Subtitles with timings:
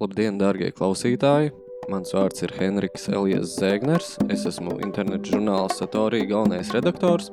[0.00, 1.50] Labdien, darbie klausītāji!
[1.92, 4.14] Mans vārds ir Henriks Elijas Zēgners.
[4.32, 7.28] Es esmu internetu žurnāla Satorija galvenais redaktors.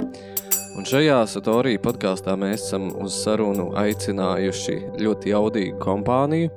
[0.76, 6.52] Un šajā Satorija podkāstā mēs esam uz sarunu aicinājuši ļoti jaudīgu kompāniju,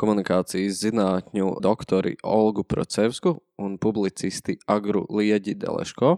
[0.00, 6.14] komunikācijas zinātņu doktori Olgu Procevsku un publicisti Agru Lieģi Deleško.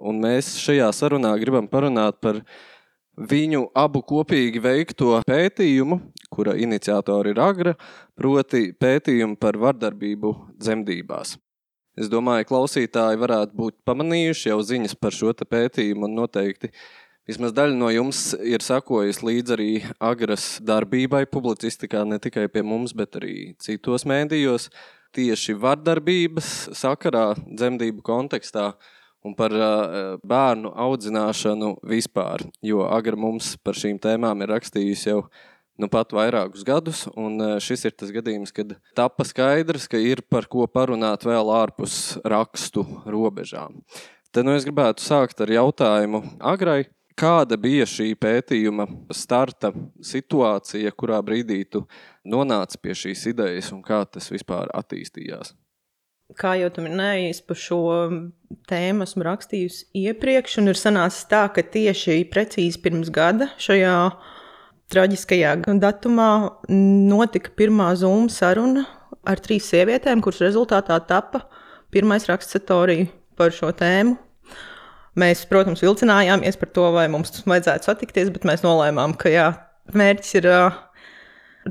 [0.00, 2.40] Un mēs šajā sarunā gribam parunāt par
[3.18, 5.98] viņu abu kopīgi veikto pētījumu,
[6.30, 7.74] kura iniciatori ir Agra,
[8.18, 11.36] proti pētījumu par vardarbību dzemdībās.
[11.98, 16.70] Es domāju, klausītāji varētu būt pamanījuši jau ziņas par šo pētījumu, un noteikti
[17.26, 22.94] vismaz daļa no jums ir sakojusi līdzi arī agras darbībai, publicistikā ne tikai pie mums,
[22.94, 24.68] bet arī citos mēdījos,
[25.16, 28.74] tieši vardarbības sakarā, dzemdību kontekstā
[29.28, 29.54] un par
[30.26, 32.46] bērnu audzināšanu vispār.
[32.64, 35.22] Jo Agra mums par šīm tēmām ir rakstījusi jau
[35.78, 40.48] nu pat vairākus gadus, un šis ir tas gadījums, kad tapa skaidrs, ka ir par
[40.50, 43.78] ko parunāt vēl ārpus rakstu robežām.
[44.34, 46.88] Te nu es gribētu sākt ar jautājumu Agrai.
[47.18, 49.72] Kāda bija šī pētījuma starta
[50.06, 51.80] situācija, kurā brīdī tu
[52.22, 55.50] nonāci pie šīs idejas un kā tas vispār attīstījās?
[56.36, 57.80] Kā jau tu minēji, es par šo
[58.68, 63.94] tēmu esmu rakstījusi iepriekš, un ir sanācis tā, ka tieši precīzi pirms gada šajā
[64.92, 66.30] traģiskajā datumā
[66.68, 68.86] notika pirmā Zoom saruna
[69.28, 71.44] ar trīs sievietēm, kuras rezultātā tapa
[71.92, 74.16] pirmais raksts Satorija par šo tēmu.
[75.18, 79.48] Mēs, protams, vilcinājāmies par to, vai mums vajadzētu satikties, bet mēs nolēmām, ka jā,
[79.96, 80.76] mērķis ir uh,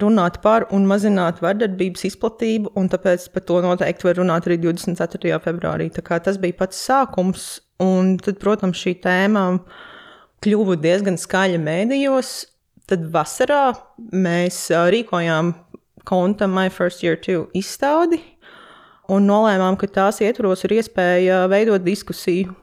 [0.02, 5.40] runāt par un mazināt vardarbības izplatību, un tāpēc par to noteikti var runāt arī 24.
[5.44, 5.90] februārī.
[5.94, 7.48] Tas bija pats sākums,
[7.84, 9.48] un tad, protams, šī tēma
[10.46, 12.34] kļuva diezgan skaļa mēdījos.
[12.88, 13.74] Tad vasarā
[14.16, 15.52] mēs rīkojām
[16.08, 18.22] konta My First Year 2 izstādi
[19.12, 22.56] un nolēmām, ka tās ietvaros ir iespēja veidot diskusiju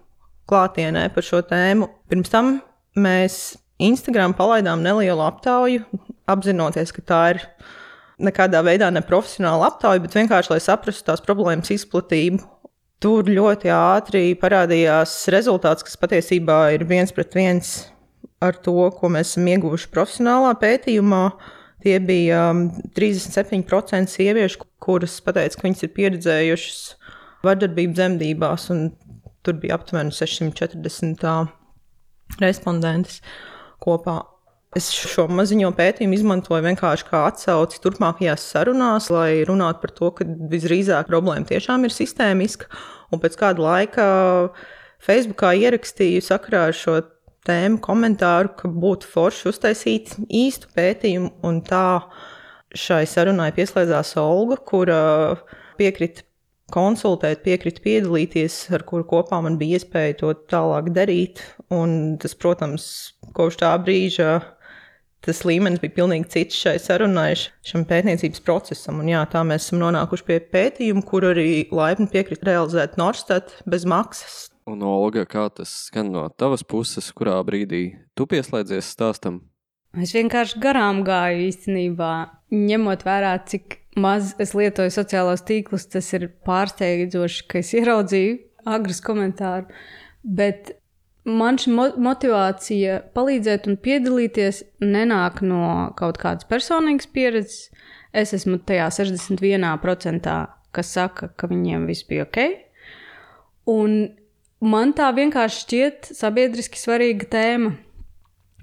[0.48, 1.90] klātienē par šo tēmu.
[2.08, 2.58] Pirms tam
[2.96, 5.84] mēs Instagram palaidām nelielu aptauju
[6.30, 7.42] apzinoties, ka tā ir
[8.22, 12.42] nekādā veidā ne profesionāla aptauja, bet vienkārši lai saprastu tās problēmas izplatību.
[13.02, 17.74] Tur ļoti ātri parādījās rezultāts, kas patiesībā ir viens pret viens
[18.44, 21.24] ar to, ko mēs esam ieguvuši profesionālā pētījumā.
[21.84, 22.46] Tie bija
[22.96, 26.78] 37% um, sieviešu, kuras pateica, ka viņas ir pieredzējušas
[27.44, 28.86] vardarbību dzemdībās, un
[29.44, 31.26] tur bija aptuveni 640
[32.40, 33.20] respondentes
[33.84, 34.22] kopā.
[34.74, 40.26] Es šo maziņo pētījumu izmantoju vienkārši kā atsauci turpmākajās sarunās, lai runātu par to, ka
[40.50, 42.66] visdrīzāk problēma tiešām ir sistēmiska.
[43.14, 44.06] Un pēc kāda laika
[45.04, 46.96] Facebookā ierakstīju sakarā ar šo
[47.46, 51.30] tēmu komentāru, ka būtu forši uztaisīt īstu pētījumu.
[51.46, 51.86] Un tā
[52.74, 55.00] šai sarunai pieslēdzās Olga, kura
[55.78, 56.26] piekrita
[56.74, 61.42] konsultēt, piekrita piedalīties, ar kuru kopā man bija iespēja to tālāk darīt.
[61.74, 62.86] Un tas, protams,
[63.36, 64.38] kopš tā brīža
[65.24, 67.32] tas līmenis bija pilnīgi cits šai sarunai,
[67.66, 69.00] šim pētniecības procesam.
[69.02, 73.86] Un, jā, tā mēs esam nonākuši pie pētījuma, kur arī laipni piekrita realizēt Norstat bez
[73.88, 74.44] maksas.
[74.70, 77.82] Un, Olga, kā tas skan no tavas puses, kurā brīdī
[78.16, 79.42] tu pieslēdzies stāstam?
[80.00, 82.12] Es vienkārši garām gāju īstenībā,
[82.54, 85.86] ņemot vērā, cik maz es lietoju sociālos tīklus.
[85.92, 88.40] Tas ir pārsteidzoši, ka es ieraudzīju
[88.74, 89.68] agras komentāru.
[90.24, 90.74] Bet
[91.24, 91.72] man šī
[92.04, 97.70] motivācija palīdzēt un piedalīties nenāk no kaut kādas personīgas pieredzes.
[98.14, 100.34] Es esmu tajā 61%,
[100.74, 102.38] kas saka, ka viņiem viss bija ok.
[103.72, 103.96] Un
[104.62, 107.74] man tā vienkārši šķiet sabiedriski svarīga tēma.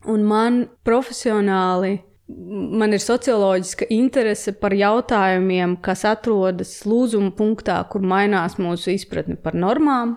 [0.10, 2.00] Un man profesionāli,
[2.32, 9.58] man ir socioloģiska interese par jautājumiem, kas atrodas lūzuma punktā, kur mainās mūsu izpratne par
[9.58, 10.16] normām,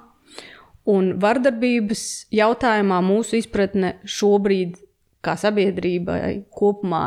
[0.90, 2.02] Un vardarbības
[2.34, 4.76] jautājumā mūsu izpratne šobrīd,
[5.24, 7.06] kā sabiedrībai kopumā,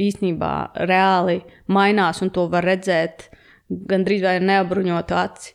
[0.00, 0.52] īstenībā
[0.84, 1.38] reāli
[1.72, 3.30] mainās, un to var redzēt
[3.70, 5.54] gandrīz vai neapbruņot aci.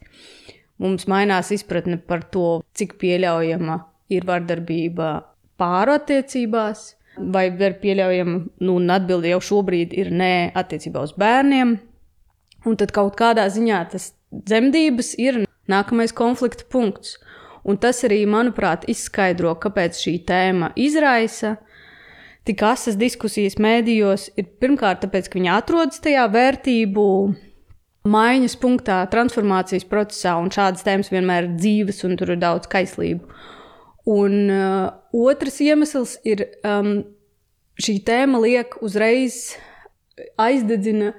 [0.80, 3.75] Mums mainās izpratne par to, cik pieļaujama
[4.15, 5.12] ir vardarbība
[5.60, 11.75] pāru attiecībās, vai ir pieļaujama, nu, un atbilde jau šobrīd ir nē, attiecībā uz bērniem.
[12.68, 17.18] Un tad kaut kādā ziņā tas dzemdības ir nākamais konflikta punkts.
[17.69, 21.57] Un tas arī, manuprāt, izskaidro, kāpēc šī tēma izraisa
[22.48, 24.31] tik asas diskusijas mēdījos.
[24.39, 27.06] Ir pirmkārt, tāpēc, ka viņi atrodas tajā vērtību
[28.10, 33.27] maiņas punktā, transformācijas procesā, un šādas tēmas vienmēr ir dzīves, un tur ir daudz kaislību.
[34.10, 37.04] Un uh, otrs iemesls ir um,
[37.77, 39.60] šī tēma liek uzreiz
[40.39, 41.13] aizdedzina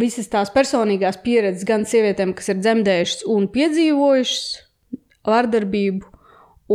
[0.00, 4.50] visas tās personīgās pieredzes gan sievietēm, kas ir dzemdējušas un piedzīvojušas
[5.28, 6.06] vardarbību,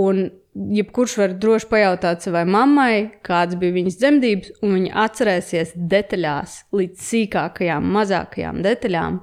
[0.01, 2.95] un jebkurš var droši pajautāt savai mammai,
[3.25, 9.19] kādas bija viņas dzemdības, un viņa atcerēsies detaļās, līdz sīkākajām, mazākajām detaļām.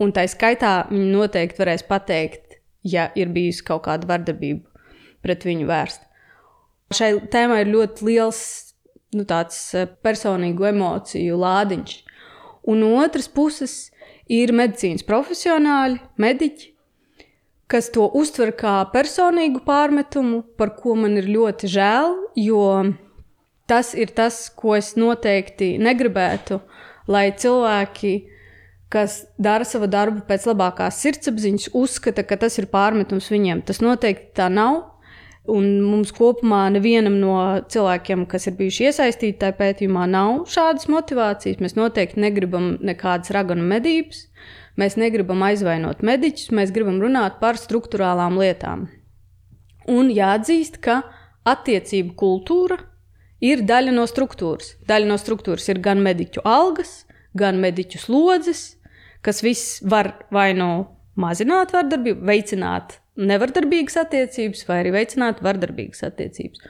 [0.00, 4.64] Un tā skaitā viņa noteikti varēs pateikt, ja ir bijusi kaut kāda vardarbība
[5.20, 6.06] pret viņu vērsta.
[6.96, 8.40] Šai tēmai ir ļoti liels
[9.14, 11.96] nu, eh, personīgu emociju lādiņš.
[12.70, 13.90] Un no otras puses
[14.28, 16.69] ir medicīnas profesionāļi, mediķi,
[17.70, 22.64] kas to uztver kā personīgu pārmetumu, par ko man ir ļoti žēl, jo
[23.70, 26.58] tas ir tas, ko es noteikti negribētu,
[27.10, 28.14] lai cilvēki,
[28.90, 33.62] kas dara savu darbu pēc labākās sirdsapziņas, uzskata, ka tas ir pārmetums viņiem.
[33.66, 34.86] Tas noteikti tā nav.
[35.50, 37.34] Un mums kopumā nevienam no
[37.72, 41.62] cilvēkiem, kas ir bijuši iesaistīti tajā pētījumā, nav šādas motivācijas.
[41.64, 44.26] Mēs noteikti negribam nekādas raganu medības.
[44.78, 48.86] Mēs negribam aizvainot mediķus, mēs gribam runāt par struktūrālām lietām.
[49.90, 51.00] Un jāatzīst, ka
[51.48, 52.78] attiecību kultūra
[53.42, 54.76] ir daļa no struktūras.
[54.86, 57.04] Daļa no struktūras ir gan mediķu algas,
[57.36, 58.62] gan mediķu slodzes,
[59.24, 60.70] kas viss var vai nu
[61.20, 66.62] mazināt vardarbību, veicināt nevardarbīgas attiecības, vai arī veicināt vardarbīgas attiecības.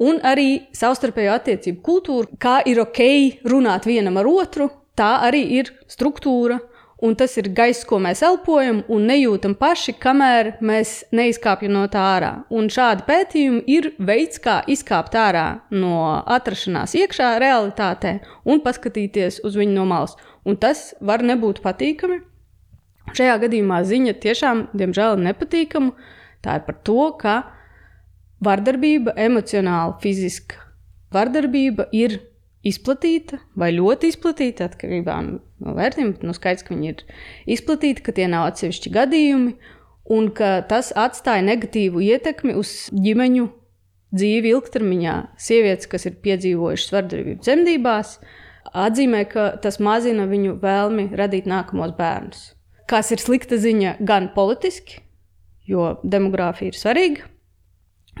[0.00, 3.02] Un arī savstarpējo attiecību kultūra, kā ir ok
[3.50, 6.56] runāt vienam ar otru, tā arī ir struktūra
[7.02, 12.02] un tas ir gaiss, ko mēs elpojam un nejūtam paši, kamēr mēs neizkāpjam no tā
[12.16, 12.32] ārā.
[12.52, 19.58] Un šādi pētījumi ir veids, kā izkāpt ārā no atrašanās iekšā realitātē un paskatīties uz
[19.60, 20.16] viņu no malas.
[20.44, 22.22] Un tas var nebūt patīkami.
[23.16, 26.10] Šajā gadījumā ziņa tiešām, diemžēl, ir nepatīkama.
[26.44, 27.36] Tā ir par to, ka
[28.44, 30.70] vardarbība, emocionāla, fiziska
[31.12, 32.18] vardarbība ir
[32.66, 36.16] izplatīta vai ļoti izplatīta, atkarībā no vērtībiem.
[36.26, 37.04] Nu, skaidrs, ka viņi ir
[37.56, 39.54] izplatīti, ka tie nav atsevišķi gadījumi,
[40.10, 43.48] un ka tas atstāja negatīvu ietekmi uz ģimeņu
[44.16, 45.16] dzīvi ilgtermiņā.
[45.40, 48.16] Sievietes, kas ir piedzīvojušas vardarbību dzemdībās,
[48.86, 52.50] atzīmē, ka tas mazina viņu vēlmi radīt nākamos bērnus.
[52.90, 54.98] Kas ir slikta ziņa gan politiski,
[55.70, 57.28] jo demogrāfija ir svarīga,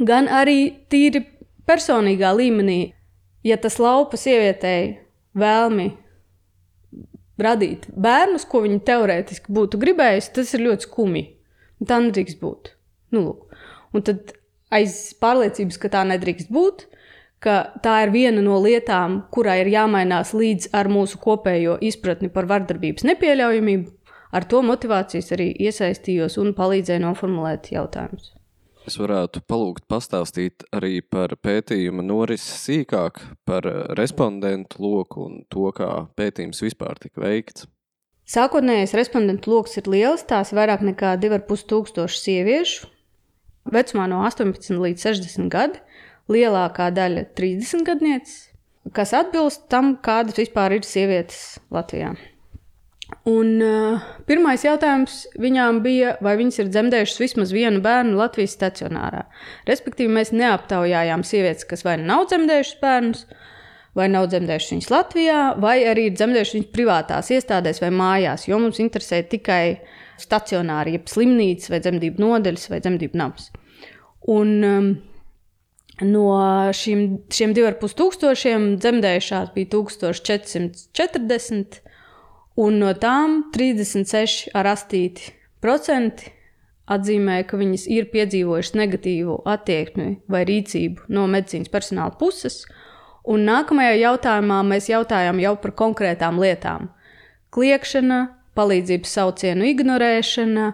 [0.06, 1.24] gan arī tīri
[1.66, 2.80] personīgā līmenī
[3.46, 5.00] ja tas laupa sievietei
[5.38, 5.88] vēlmi
[7.40, 11.24] radīt bērnus, ko viņa teorētiski būtu gribējusi, tas ir ļoti skumji.
[11.88, 12.74] Tā nedrīkst būt.
[13.14, 13.46] Nu, lūk.
[13.96, 14.34] un tad
[14.70, 16.84] aiz pārliecības, ka tā nedrīkst būt,
[17.42, 22.46] ka tā ir viena no lietām, kurai ir jāmainās līdz ar mūsu kopējo izpratni par
[22.50, 23.88] vardarbības nepieļaujamību,
[24.36, 28.34] ar to motivācijas arī iesaistījos un palīdzēju noformulēt jautājumus.
[28.88, 33.66] Es varētu palūgt pastāstīt arī par pētījuma norisi sīkāk, par
[33.98, 37.68] respondentu loku un to, kā pētījums vispār tika veikts.
[38.30, 42.90] Sākotnējais respondentu lokus ir liels, tās vairāk nekā 2,5 tūkstoši sieviešu,
[43.74, 45.82] vecumā no 18 līdz 60 gadi,
[46.30, 48.36] lielākā daļa 30 gadnieces,
[48.96, 52.14] kas atbilst tam, kādas vispār ir sievietes Latvijā.
[53.28, 59.26] Un, uh, pirmais jautājums viņām bija, vai viņas ir dzemdējušas vismaz vienu bērnu Latvijas stacionārā.
[59.68, 63.26] Respektīvi, mēs neaptaujājām sievietes, kas vai nu nav dzemdējušas bērnus,
[63.98, 68.56] vai nav dzemdējušas viņas Latvijā, vai arī ir dzemdējušas viņas privātās iestādēs vai mājās, jo
[68.62, 69.64] mums interesē tikai
[70.20, 73.50] stacionāri, jeb slimnīcas, vai dzemdību nodeļas, vai dzemdību nams.
[74.30, 74.90] Un, um,
[76.06, 76.24] no
[76.76, 77.00] šīm,
[77.32, 81.80] šiem 2,5 tūkstošiem dzemdējušās bija 1440
[82.56, 86.32] un no tām 36 ar astīti procenti
[86.90, 92.64] atzīmēja, ka viņas ir piedzīvojušas negatīvu attieksmi vai rīcību no medicīnas personāla puses.
[93.30, 96.88] Un nākamajā jautājumā mēs jautājām jau par konkrētām lietām.
[97.54, 98.20] Kliekšana,
[98.58, 100.72] palīdzības saucienu ignorēšana,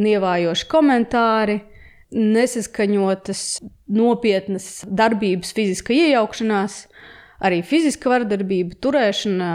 [0.00, 1.58] nievājoši komentāri,
[2.10, 3.42] nesaskaņotas,
[3.94, 6.84] nopietnas darbības, fiziska iejaukšanās,
[7.40, 9.50] arī fiziska vardarbība, turēšana,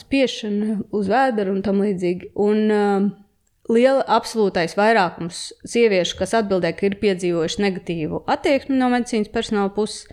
[0.00, 2.32] spiešana uz vēdera un tam līdzīgi.
[2.44, 3.12] Un, uh,
[3.70, 10.04] liela absolūtais vairākums sieviešu, kas atbildēja, ka ir piedzīvojuši negatīvu attieksmi no medicīnas personāla puses,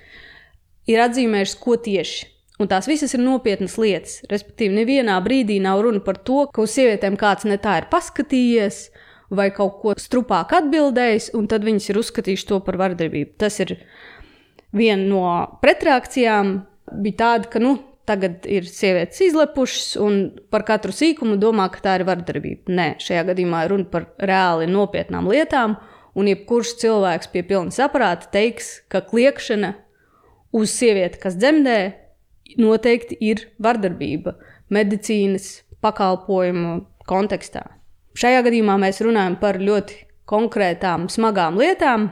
[0.90, 2.30] ir atzīmējušas, ko tieši.
[2.62, 4.20] Un tās visas ir nopietnas lietas.
[4.30, 8.84] Respektīvi, nevienā brīdī nav runa par to, ka uz sievietēm kāds ne tā ir paskatījies
[9.34, 13.34] vai kaut ko strupāk atbildējis, un tad viņas ir uzskatījušas to par vardarbību.
[13.42, 13.80] Tas ir
[14.78, 15.24] viena no
[15.63, 16.54] pretreakcijām
[16.92, 17.76] bija tāda, ka nu,
[18.10, 20.20] tagad ir sievietes izlepušas un
[20.52, 22.74] par katru sīkumu domā, ka tā ir vardarbība.
[22.74, 25.78] Nē, šajā gadījumā ir runa par reāli nopietnām lietām,
[26.18, 29.74] un jebkurš cilvēks pie pilna saprāta teiks, ka kliekšana
[30.58, 31.78] uz sievieti, kas dzemdē,
[32.60, 34.36] noteikti ir vardarbība.
[34.72, 37.64] Medicīnas pakalpojumu kontekstā.
[38.16, 42.10] Šajā gadījumā mēs runājam par ļoti konkrētām, smagām lietām,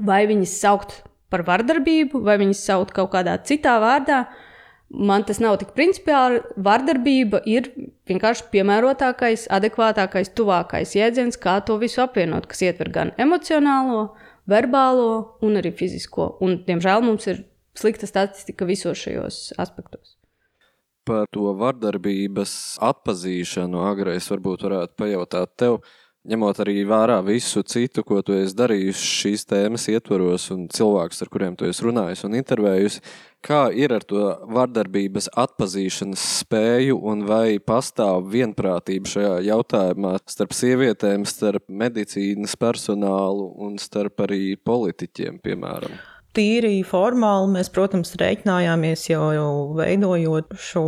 [0.00, 1.00] vai viņas saukt
[1.32, 4.24] par vardarbību, vai viņas saukt kaut kādā citā vārdā.
[4.90, 6.40] Man tas nav tik principiāli.
[6.58, 7.70] Vardarbība ir
[8.10, 14.08] vienkārši piemērotākais, adekvātākais, tuvākais jēdziens, kā to visu apvienot, kas ietver gan emocionālo,
[14.50, 16.32] verbālo un arī fizisko.
[16.42, 17.44] Un, diemžēl mums ir
[17.78, 20.16] slikta statistika visos šajos aspektos
[21.10, 22.52] par to vardarbības
[22.86, 25.80] atpazīšanu, agrais varbūt varētu pajautāt tev,
[26.28, 31.30] ņemot arī vērā visu citu, ko tu esi darījis šīs tēmas ietvaros un cilvēkus, ar
[31.32, 33.00] kuriem tu esi runājis un intervējusi,
[33.46, 41.24] kā ir ar to vardarbības atpazīšanas spēju un vai pastāv vienprātība šajā jautājumā starp sievietēm,
[41.24, 45.96] starp medicīnas personālu un starp arī politiķiem, piemēram?
[46.36, 50.84] Tīri formāli mēs, protams, reiķinājāmies jau, jau veidojot šo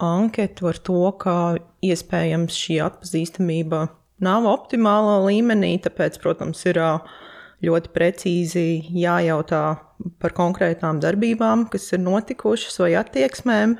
[0.00, 1.34] anketu ar to, ka
[1.84, 3.82] iespējams šī atpazīstamība
[4.22, 6.80] nav optimālā līmenī, tāpēc, protams, ir
[7.64, 9.64] ļoti precīzi jājautā
[10.20, 13.78] par konkrētām darbībām, kas ir notikušas vai attieksmēm.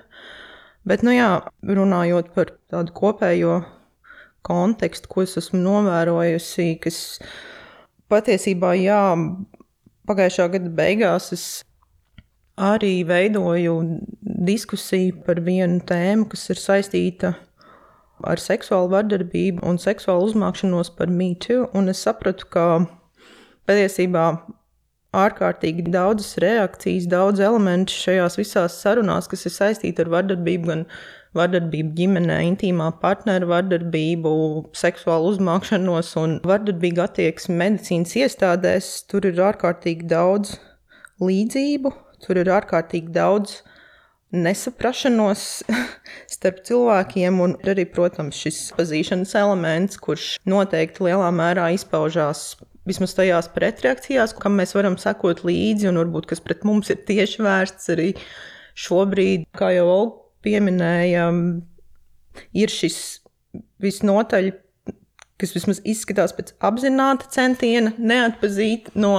[0.87, 1.31] Bet, nu jā,
[1.67, 3.61] runājot par tādu kopējo
[4.47, 7.01] kontekstu, ko es esmu novērojusi, kas
[8.13, 9.03] patiesībā, jā,
[10.07, 11.45] Pagājušā gada beigās es
[12.57, 13.73] arī veidoju
[14.23, 17.41] diskusiju par vienu tēmu, kas ir saistīta ar
[18.23, 21.67] seksuālu vardarbību un seksuālu uzmākšanos par mītu.
[21.91, 22.87] Es sapratu, ka
[23.67, 24.27] patiesībā
[25.17, 30.85] ārkārtīgi daudzas reakcijas, daudz elementu šajās visās sarunās, kas ir saistīti ar vardarbību, gan
[31.37, 34.33] vardarbību ģimenē, intīmā partneru vardarbību,
[34.77, 40.57] seksuālu uzmākšanos un vardarbīgu attieksmi medicīnas iestādēs, tur ir ārkārtīgi daudz
[41.23, 41.93] līdzību,
[42.25, 43.61] tur ir ārkārtīgi daudz
[44.35, 45.43] nesaprašanos
[46.35, 52.55] starp cilvēkiem, un arī, protams, šis pazīšanas elements, kurš noteikti lielā mērā izpaužās
[52.87, 57.43] vismaz tajās pretreakcijās, kam mēs varam sekot līdzi, un varbūt kas pret mums ir tieši
[57.43, 58.13] vērsts arī
[58.79, 61.27] šobrīd, kā jau Olga pieminēja,
[62.55, 63.01] ir šis
[63.83, 64.53] visnotaļ,
[65.41, 69.17] kas vismaz izskatās pēc apzināta centiena neatpazīt no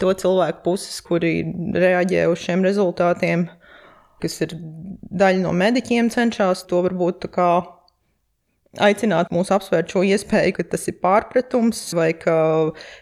[0.00, 1.36] to cilvēku puses, kuri
[1.76, 3.46] reaģē uz šiem rezultātiem,
[4.24, 4.56] kas ir
[5.14, 7.28] daļa no mediķiem, cenšas to varbūt
[8.82, 12.36] aicināt mūs apsvērt šo iespēju, ka tas ir pārpratums, vai ka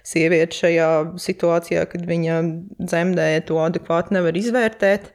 [0.07, 0.91] sieviete šajā
[1.23, 2.41] situācijā, kad viņa
[2.83, 5.13] dzemdē, to adekvāti nevar izvērtēt.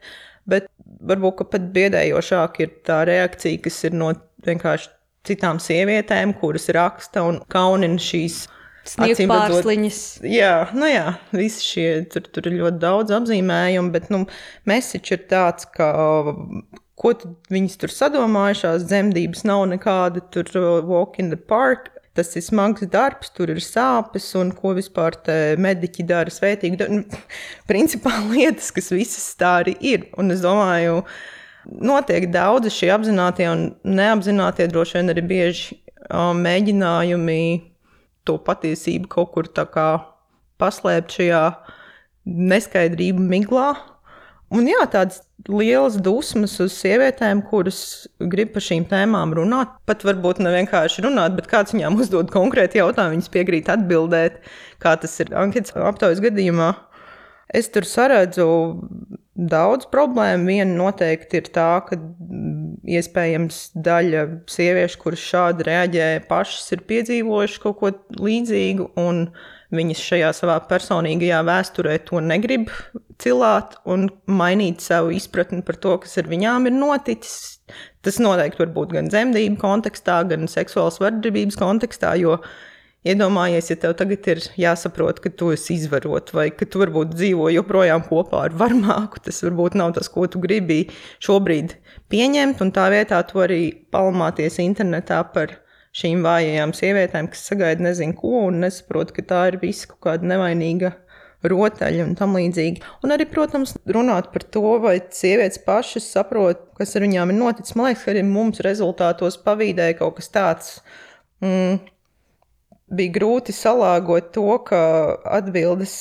[0.48, 0.68] Bet
[1.04, 4.12] varbūt pat biedējošāk ir tā reakcija, kas ir no
[4.46, 4.90] vienkārši
[5.28, 8.46] citām sievietēm, kuras raksta un kaunina šīs.
[8.96, 10.00] Acīm pārsliņas.
[10.28, 14.24] Jā, nu jā, visi šie tur, tur ir ļoti daudz apzīmējumu, bet nu,
[14.68, 15.92] message ir tāds, ka
[16.98, 17.12] ko
[17.52, 20.50] viņas tur sadomājušās, dzemdības nav nekāda tur
[20.88, 25.16] walk in the park tas ir smags darbs, tur ir sāpes, un ko vispār
[25.62, 26.88] mediķi dara svētīgi.
[26.90, 27.04] Nu,
[27.70, 30.08] principā lietas, kas visas tā arī ir.
[30.18, 31.04] Un es domāju,
[31.68, 35.78] notiek daudzi šie apzinātie un neapzinātie droši vien arī bieži
[36.08, 37.40] um, mēģinājumi
[38.28, 39.88] to patiesību kaut kur tā kā
[40.60, 41.44] paslēpt šajā
[42.28, 43.70] neskaidrību miglā.
[44.54, 45.20] Un jā, tādas
[45.52, 49.74] lielas dusmas uz sievietēm, kuras grib par šīm tēmām runāt.
[49.88, 54.40] Pat varbūt ne vienkārši runāt, bet kāds viņām uzdod konkrēti jautājumu, viņas piekrīt atbildēt,
[54.80, 56.72] kā tas ir anketas aptaujas gadījumā.
[57.52, 58.48] Es tur saredzu
[59.38, 60.48] daudz problēmu.
[60.50, 61.96] Viena noteikti ir tā, ka
[62.88, 68.90] iespējams daļa sieviešu, kuras šādi reaģē, pašas ir piedzīvojušas kaut ko līdzīgu.
[69.00, 69.28] Un
[69.74, 72.70] viņas šajā savā personīgajā vēsturē to negrib
[73.20, 77.58] cilāt un mainīt savu izpratni par to, kas ar viņām ir noticis.
[78.04, 82.38] Tas noteikti var būt gan dzemdību kontekstā, gan seksuālas vardarbības kontekstā, jo
[83.06, 87.48] iedomājies, ja tev tagad ir jāsaprot, ka tu esi izvarot, vai ka tu varbūt dzīvo
[87.54, 90.84] joprojām kopā ar varmāku, tas varbūt nav tas, ko tu gribi
[91.24, 91.76] šobrīd
[92.10, 93.62] pieņemt, un tā vietā tu arī
[93.94, 95.58] palmāties internetā par
[95.98, 100.28] šīm vājajām sievietēm, kas sagaida nezinu ko un nesaprot, ka tā ir viss kaut kāda
[100.34, 100.94] nevainīga
[101.48, 102.82] rotaļa un tam līdzīgi.
[103.06, 107.76] Un arī, protams, runāt par to, vai sievietes pašas saprot, kas ar viņām ir noticis.
[107.78, 110.72] Man liekas, ka arī mums rezultātos pavīdēja kaut kas tāds.
[111.44, 111.78] Mm,
[112.90, 114.80] bija grūti salāgot to, ka
[115.38, 115.94] atbildes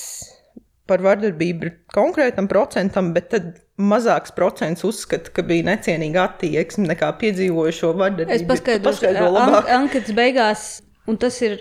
[0.88, 7.12] par vardarbību ir konkrētam procentam, bet tad mazāks procents uzskata, ka bija necienīga attieksme nekā
[7.22, 8.38] piedzīvojušo vardarbību.
[8.38, 9.12] Es paskaidrošu,
[9.44, 10.67] an anketas beigās,
[11.10, 11.60] un tas ir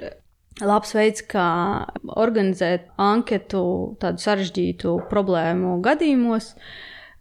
[0.64, 1.46] labs veids, kā
[2.16, 3.62] organizēt anketu
[4.00, 6.54] tādu sarežģītu problēmu gadījumos.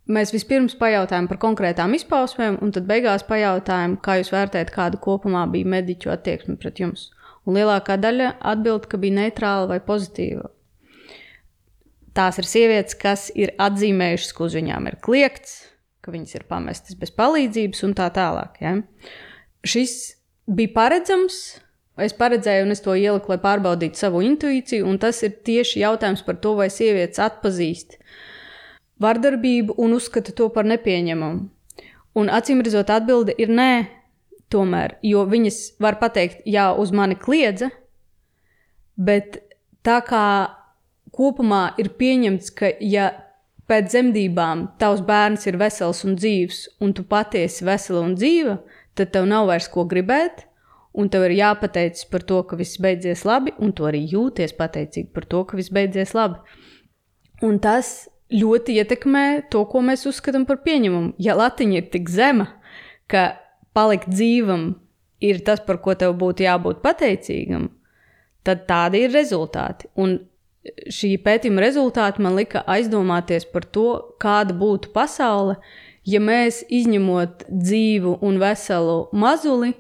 [0.05, 5.47] Mēs vispirms pajautājām par konkrētām izpausmēm, un tad beigās pajautājām, kā jūs vērtējat, kāda kopumā
[5.49, 7.09] bija mediķu attieksme pret jums.
[7.45, 10.49] Un lielākā daļa atbild, ka bija neitrāla vai pozitīva.
[12.15, 15.57] Tās ir sievietes, kas ir atzīmējušas, ka uz viņām ir kliegts,
[16.01, 18.61] ka viņas ir pamestas bez palīdzības un tā tālāk.
[18.63, 18.77] Ja?
[19.67, 20.15] Šis
[20.47, 21.43] bija paredzams.
[21.95, 26.35] Es paredzēju, un es to ieliku, lai pārbaudītu savu intuīciju, tas ir tieši jautājums par
[26.43, 27.95] to, vai sievietes atpazīst
[28.99, 31.45] vardarbību un uzskata to par nepieņemamu.
[32.15, 33.71] Un acīm redzot, atbilde ir nē,
[34.53, 37.71] tomēr, jo viņas var pateikt, jā, uz mani kliedza,
[38.95, 39.41] bet
[39.85, 40.25] tā kā
[41.15, 43.11] kopumā ir pieņemts, ka ja
[43.69, 48.59] pēc dzemdībām tavs bērns ir vesels un dzīves, un tu patiesi vesela un dzīva,
[48.95, 50.45] tad tev nav vairs ko gribēt,
[50.95, 55.11] un tev ir jāpateicas par to, ka viss beidzies labi, un tu arī jūties pateicīgi
[55.15, 56.39] par to, ka viss beidzies labi.
[57.43, 61.15] Un tas ļoti ietekmē to, ko mēs uzskatām par pieņemumu.
[61.21, 62.47] Ja latiņa ir tik zema,
[63.11, 63.33] ka
[63.75, 64.69] palikt dzīvam
[65.23, 67.69] ir tas, par ko tev būtu jābūt pateicīgam,
[68.45, 69.89] tad tādi ir rezultāti.
[69.99, 70.19] Un
[70.65, 73.89] šī pētījuma rezultāti man lika aizdomāties par to,
[74.21, 75.57] kāda būtu pasaule,
[76.05, 79.73] ja mēs izņemot dzīvu un veselu mazuli,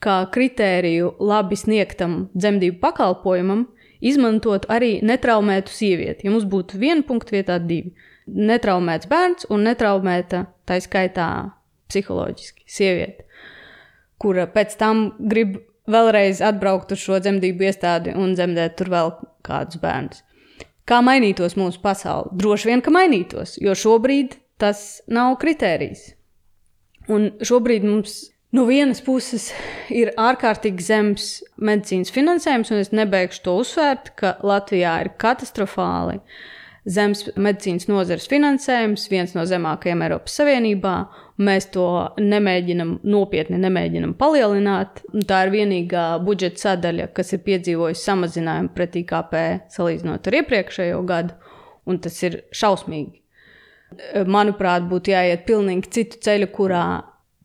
[0.00, 3.66] kā kritēriju labi sniegtam dzemdību pakalpojumam,
[4.00, 6.24] izmantot arī netraumētu sievieti.
[6.24, 7.92] Ja mums būtu viena punkta vietā divi-
[8.50, 11.52] netraumēts bērns un netraumēta, tā skaitā,
[11.90, 13.26] psiholoģiski sieviete,
[14.20, 15.58] kura pēc tam grib
[15.90, 19.14] vēlreiz atbraukt uz šo dzemdību iestādi un dzemdēt tur vēl
[19.46, 20.22] kādus bērnus.
[20.88, 22.32] Kā mainītos mūsu pasaule?
[22.34, 26.12] Droši vien, ka mainītos, jo šobrīd tas nav kritērijs.
[27.10, 28.16] Un šobrīd mums
[28.54, 29.50] no vienas puses
[29.94, 31.28] ir ārkārtīgi zems
[31.62, 36.20] medicīnas finansējums, un es nebeigšu to uzsvērt, ka Latvijā ir katastrofāli
[36.90, 40.94] zems medicīnas nozares finansējums, viens no zemākajiem Eiropas Savienībā.
[41.40, 41.86] Mēs to
[42.20, 45.00] nemēģinam nopietni nemēģinam palielināt.
[45.28, 49.36] Tā ir vienīgā budžeta sadaļa, kas ir piedzīvojusi samazinājumu pret IKP
[49.72, 51.38] salīdzinot ar iepriekšējo gadu,
[51.88, 53.22] un tas ir šausmīgi.
[54.28, 56.84] Manuprāt, būtu jāiet pilnīgi citu ceļu, kurā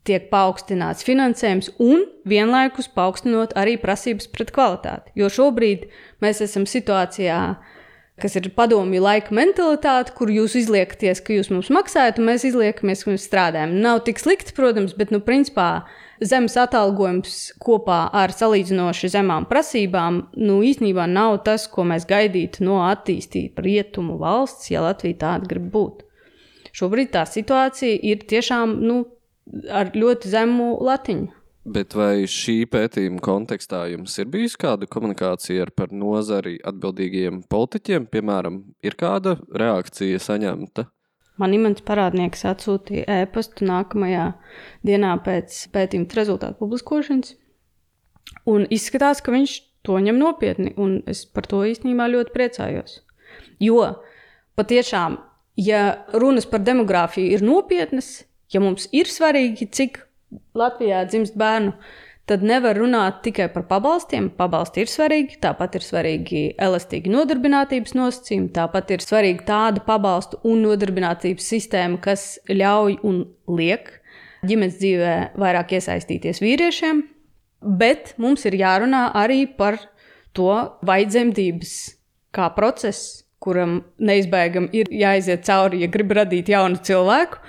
[0.06, 5.14] tiek paaugstināts finansējums un vienlaikus paaugstinot arī prasības pret kvalitāti.
[5.18, 5.88] Jo šobrīd
[6.22, 7.75] mēs esam situācijā, ka
[8.20, 13.04] kas ir padomju laika mentalitāte, kur jūs izliekaties, ka jūs mums maksājat, un mēs izliekamies,
[13.04, 13.76] ka mēs strādājam.
[13.84, 15.84] Nav tik slikti, protams, bet, nu, principā,
[16.24, 22.80] zemes atalgojums kopā ar salīdzinoši zemām prasībām, nu, īstenībā nav tas, ko mēs gaidītu no
[22.88, 26.06] attīstītas rietumu valsts, ja Latvija tāda grib būt.
[26.76, 29.02] Šobrīd tā situācija ir tiešām nu,
[29.72, 31.32] ar ļoti zemu latiņu.
[31.66, 38.06] Bet vai šī pētījuma kontekstā jums ir bijusi kāda komunikācija ar par nozari atbildīgiem politiķiem?
[38.12, 40.86] Piemēram, ir kāda reakcija saņemta?
[41.42, 44.28] Man imants parādnieks atsūtīja ēpastu nākamajā
[44.86, 47.34] dienā pēc pētījuma rezultātu publiskošanas.
[48.46, 53.00] Un izskatās, ka viņš to ņem nopietni, un es par to īstenībā ļoti priecājos.
[53.58, 53.90] Jo
[54.54, 55.18] patiešām,
[55.58, 55.82] ja
[56.14, 58.20] runas par demogrāfiju ir nopietnas,
[58.54, 60.05] ja mums ir svarīgi, cik
[60.56, 61.72] Latvijā dzimst bērnu,
[62.26, 64.28] tad nevar runāt tikai par pabalstiem.
[64.34, 70.64] Pabalsti ir svarīgi, tāpat ir svarīgi elastīgi nodarbinātības nosacījumi, tāpat ir svarīga tāda pabalstu un
[70.66, 73.22] nodarbinātības sistēma, kas ļauj un
[73.58, 73.92] liek
[74.46, 77.04] ģimenes dzīvē vairāk iesaistīties vīriešiem.
[77.66, 79.78] Bet mums ir jārunā arī par
[80.36, 80.50] to,
[80.86, 81.76] vai dzemdības
[82.36, 87.40] kā process, kuram neizbēgami ir jāiziet cauri, ja grib radīt jaunu cilvēku,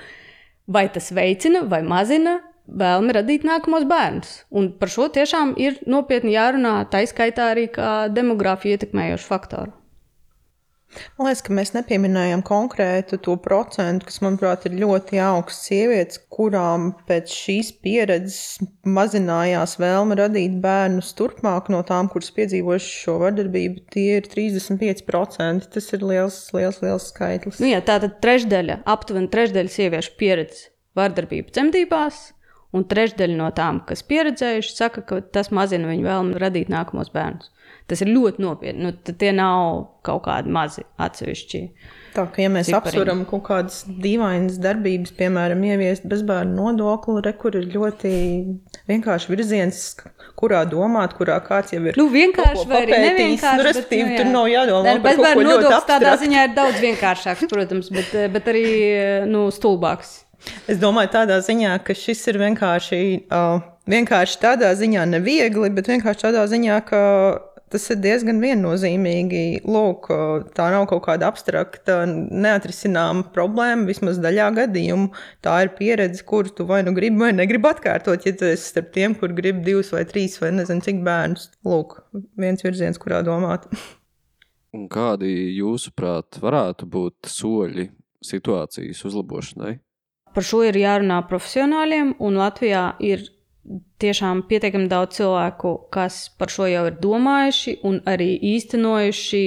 [0.71, 4.43] vai tas veicina vai mazina vēlmi radīt nākamos bērnus.
[4.51, 9.75] Un par šo tiešām ir nopietni jārunā, tā izskaitā arī kā demogrāfiju ietekmējošu faktoru.
[11.17, 16.93] Man liekas, ka mēs nepieminējām konkrētu to procentu, kas, manuprāt, ir ļoti augsts sievietes, kurām
[17.10, 18.39] pēc šīs pieredzes
[18.88, 23.84] mazinājās vēlme radīt bērnus turpmāk no tām, kuras piedzīvojuši šo vardarbību.
[23.93, 25.67] Tie ir 35%.
[25.75, 27.60] Tas ir liels, liels, liels skaitlis.
[27.62, 32.23] Nu jā, tā tad trešdaļa, aptuveni trešdaļa sieviešu pieredze vardarbību dzemdībās,
[32.77, 37.49] Un trešdaļa no tām, kas pieredzējuši, saka, ka tas mazina viņu vēlmi radīt nākamos bērnus.
[37.87, 38.83] Tas ir ļoti nopietni.
[38.83, 41.61] Nu, tie nav kaut kādi mazi atsevišķi.
[42.17, 47.55] Tā kā ja mēs apsveram kaut kādas dīvainas darbības, piemēram, ieviest bezbērnu nodokli, re, kur
[47.59, 48.11] ir ļoti
[48.89, 49.81] vienkārši virziens,
[50.39, 51.99] kurā domāt, kurā kāds jau ir.
[51.99, 53.61] Nu, vienkārši vai arī nevienkārši.
[53.61, 54.21] Nu, respektīvi, nu, jā.
[54.21, 54.85] tur nav jādomā.
[54.89, 58.69] Ne, bezbērnu nodoklis tādā ziņā ir daudz vienkāršāks, protams, bet, bet arī
[59.31, 60.17] nu, stulbāks.
[60.67, 66.27] Es domāju, tādā ziņā, ka šis ir vienkārši, uh, vienkārši tādā ziņā neviegli, bet vienkārši
[66.27, 67.01] tādā ziņā, ka
[67.71, 69.43] tas ir diezgan viennozīmīgi.
[69.67, 70.10] Lūk,
[70.55, 73.88] tā nav kaut kāda abstrakta, neatrisināma problēma.
[73.89, 75.12] Vismaz daļā gadījumu
[75.45, 78.27] tā ir pieredze, kuru tu vai nu gribi, vai negribi atkārtot.
[78.27, 81.99] Ja tu esi starp tiem, kur grib divus vai trīs vai nezinu cik bērnus, lūk,
[82.39, 83.67] viens virziens, kurā domāt.
[84.75, 87.89] Un kādi, jūsuprāt, varētu būt soļi
[88.27, 89.77] situācijas uzlabošanai?
[90.38, 93.23] Par šo ir jārunā profesionāļiem, un Latvijā ir
[93.97, 99.41] tiešām pietiekami daudz cilvēku, kas par šo jau ir domājuši un arī īstenojuši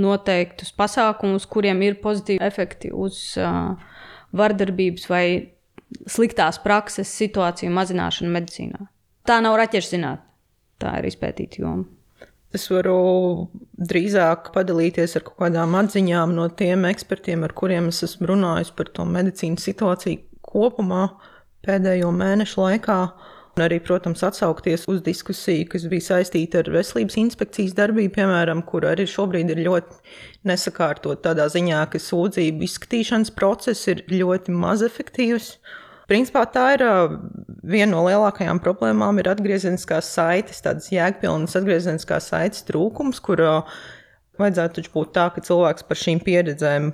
[0.00, 3.76] noteiktus pasākumus, kuriem ir pozitīvi efekti uz uh,
[4.32, 5.24] vardarbības vai
[6.08, 8.86] sliktās prakses situāciju mazināšanu medicīnā.
[9.28, 10.24] Tā nav raķešu zinātne,
[10.80, 11.84] tā ir izpētīta joma.
[12.56, 12.94] Es varu
[13.78, 19.06] drīzāk padalīties ar kādām atziņām no tiem ekspertiem, ar kuriem es esmu runājis par to
[19.06, 21.04] medicīnas situāciju kopumā
[21.66, 23.02] pēdējo mēnešu laikā.
[23.58, 28.86] Un arī, protams, atsaukties uz diskusiju, kas bija saistīta ar veselības inspekcijas darbību, piemēram, kur
[28.88, 35.56] arī šobrīd ir ļoti nesakārtot tādā ziņā, ka sūdzību izskatīšanas process ir ļoti maz efektīvs.
[36.10, 36.82] Principā tā ir
[37.62, 43.42] viena no lielākajām problēmām, ir atgriezeniskās saites, tādas jēgpilnas atgriezeniskās saites trūkums, kur
[44.40, 46.90] vajadzētu būt tā, ka cilvēks par šīm pieredzēm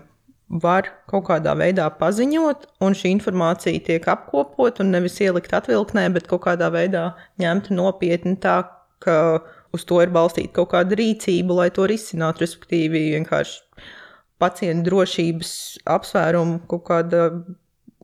[0.62, 6.28] var kaut kādā veidā paziņot, un šī informācija tiek apkopot un nevis ielikt atvilknē, bet
[6.30, 7.08] kaut kādā veidā
[7.42, 8.60] ņemta nopietni tā,
[9.02, 9.16] ka
[9.74, 13.62] uz to ir balstīta kaut kāda rīcība, lai to risinātu, respektīvi vienkārši
[14.40, 15.52] pacientu drošības
[15.96, 17.30] apsvērumu kaut kāda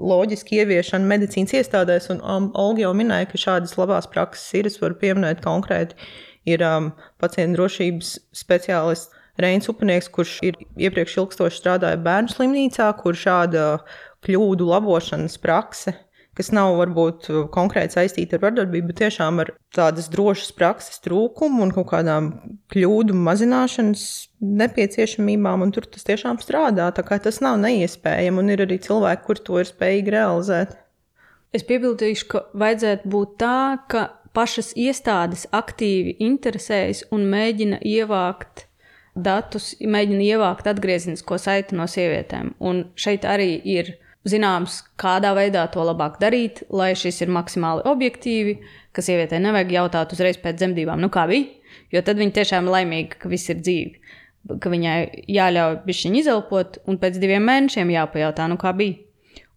[0.00, 4.68] loģiski ieviešana medicīnas iestādēs, un um, Olga jau minēja, ka šādas labās prakses ir.
[4.70, 5.98] Es varu pieminēt konkrēti,
[6.48, 13.16] ir um, pacientu drošības speciālists Reins Upanieks, kurš ir iepriekš ilgstoši strādājis bērnu slimnīcā, kur
[13.16, 13.66] šāda
[14.26, 15.94] kļūdu labošanas prakse
[16.37, 21.75] kas nav varbūt konkrēti saistīta ar vardarbību, bet tiešām ar tādas drošas prakses trūkumu un
[21.75, 22.31] kaut kādām
[22.73, 24.07] kļūdu mazināšanas
[24.62, 26.88] nepieciešamībām, tur tas tiešām strādā.
[26.97, 30.75] Tas nav neiespējami, un ir arī cilvēki, kur to ir spējīgi realizēt.
[31.53, 33.57] Es piebildīšu, ka vajadzētu būt tā,
[33.92, 38.66] ka pašas iestādes aktīvi interesējas un mēģina ievākt
[39.12, 42.55] datus, mēģina ievākt atgriezenisko saiti no sievietēm.
[42.64, 48.57] Un šeit arī ir zināms, kādā veidā to labāk darīt, lai šis ir maksimāli objektīvi,
[48.95, 51.49] ka sievietei nevajag jautāt uzreiz pēc dzemdībām, nu kā bija,
[51.95, 53.99] jo tad viņa tiešām ir laimīga, ka viss ir dzīvi.
[54.63, 58.99] Ka viņai jāļauj bišķiņi izelpot, un pēc diviem mēnešiem jāpajautā, nu kā bija.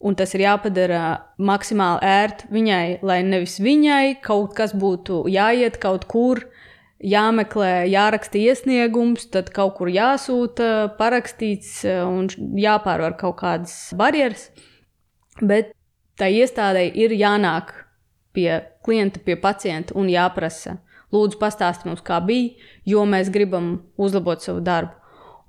[0.06, 1.02] Un tas ir jāpadara
[1.42, 6.44] maksimāli ērti viņai, lai nevis viņai kaut kas būtu jāiet kaut kur,
[7.06, 14.50] jāmeklē, jāraksta iesniegums, tad kaut kur jāsūta, parakstīts eh, un jāpārvar kaut kādas barjeras.
[15.42, 15.74] Bet
[16.20, 17.74] tā iestādē ir jānāk
[18.36, 18.50] pie
[18.86, 20.80] klienta, pie pacienta un jāprasa,
[21.14, 22.56] lūdzu, pastāstiet mums, kā bija,
[22.88, 24.96] jo mēs gribam uzlabot savu darbu.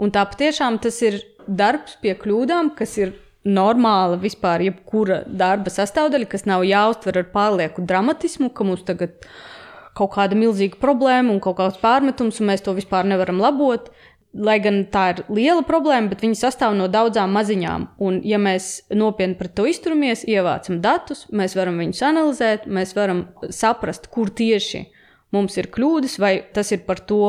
[0.02, 3.14] Un tā patiešām tas ir darbs pie kļūdām, kas ir
[3.46, 9.54] normāla vispār jebkura darba sastāvdaļa, kas nav jāuztver ar pārlieku dramatismu, ka mums tagad ir
[9.96, 13.90] kaut kāda milzīga problēma un kaut kāds pārmetums, un mēs to vispār nevaram labot.
[14.36, 17.86] Lai gan tā ir liela problēma, bet viņi sastāv no daudzām maziņām.
[18.04, 23.24] Un, ja mēs nopietni pret to izturamies, ievācam datus, mēs varam viņus analizēt, mēs varam
[23.48, 24.82] saprast, kur tieši
[25.32, 27.22] mums ir kļūdas, vai tas ir par to,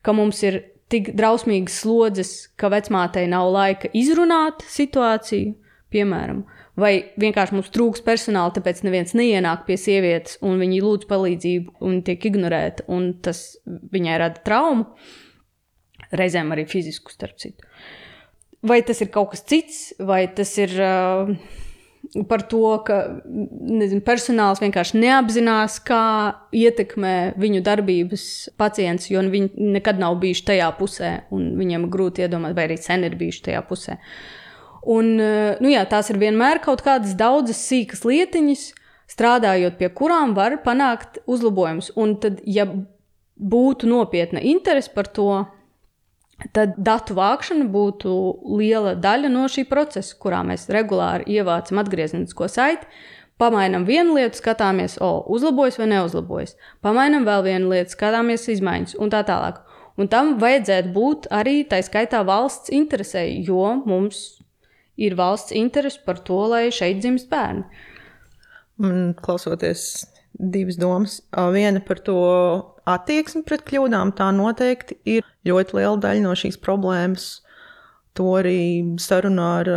[0.00, 5.54] ka mums ir tik drausmīgas slodzes, ka vecmātei nav laika izrunāt situāciju,
[5.92, 6.46] piemēram,
[6.78, 12.00] vai vienkārši mums trūks personāla, tāpēc neviens neienāk pie sievietes, un viņi lūdz palīdzību, un
[12.06, 14.88] tiek ignorēta, un tas viņai rada traumu,
[16.16, 17.68] reizēm arī fizisku, starp citu.
[18.62, 21.32] Vai tas ir kaut kas cits, vai tas ir uh,
[22.30, 26.04] par to, ka nezinu, personāls vienkārši neapzinās, kā
[26.56, 28.26] ietekmē viņu darbības
[28.60, 33.08] pacients, jo viņi nekad nav bijuši tajā pusē, un viņiem grūti iedomāties, vai arī sen
[33.08, 33.98] ir bijuši tajā pusē.
[33.98, 34.41] Uh,
[34.82, 38.72] Un, eh, nu jā, tās ir vienmēr kaut kādas daudzas sīkas lietiņas,
[39.12, 41.92] strādājot pie kurām var panākt uzlabojumus.
[41.96, 42.66] Un tad, ja
[43.38, 45.46] būtu nopietna interese par to,
[46.50, 48.12] tad datu vākšana būtu
[48.58, 52.88] liela daļa no šī procesa, kurā mēs regulāri ievācam atgriezenisko saiti.
[53.38, 56.56] Pamainām vienu lietu, skatāmies, o, uzlabojas vai neuzlabojas.
[56.84, 59.62] Pamainām vēl vienu lietu, skatāmies izmaiņas un tā tālāk.
[59.98, 64.41] Un tam vajadzētu būt arī tā skaitā valsts interesē, jo mums
[64.96, 67.64] ir valsts interese par to, lai šeit dzimst bērni.
[68.82, 71.20] Man klausoties divas domas.
[71.54, 72.18] Viena par to
[72.88, 77.26] attieksmi pret kļūdām, tā noteikti ir ļoti liela daļa no šīs problēmas.
[78.18, 79.68] To arī sarunā ar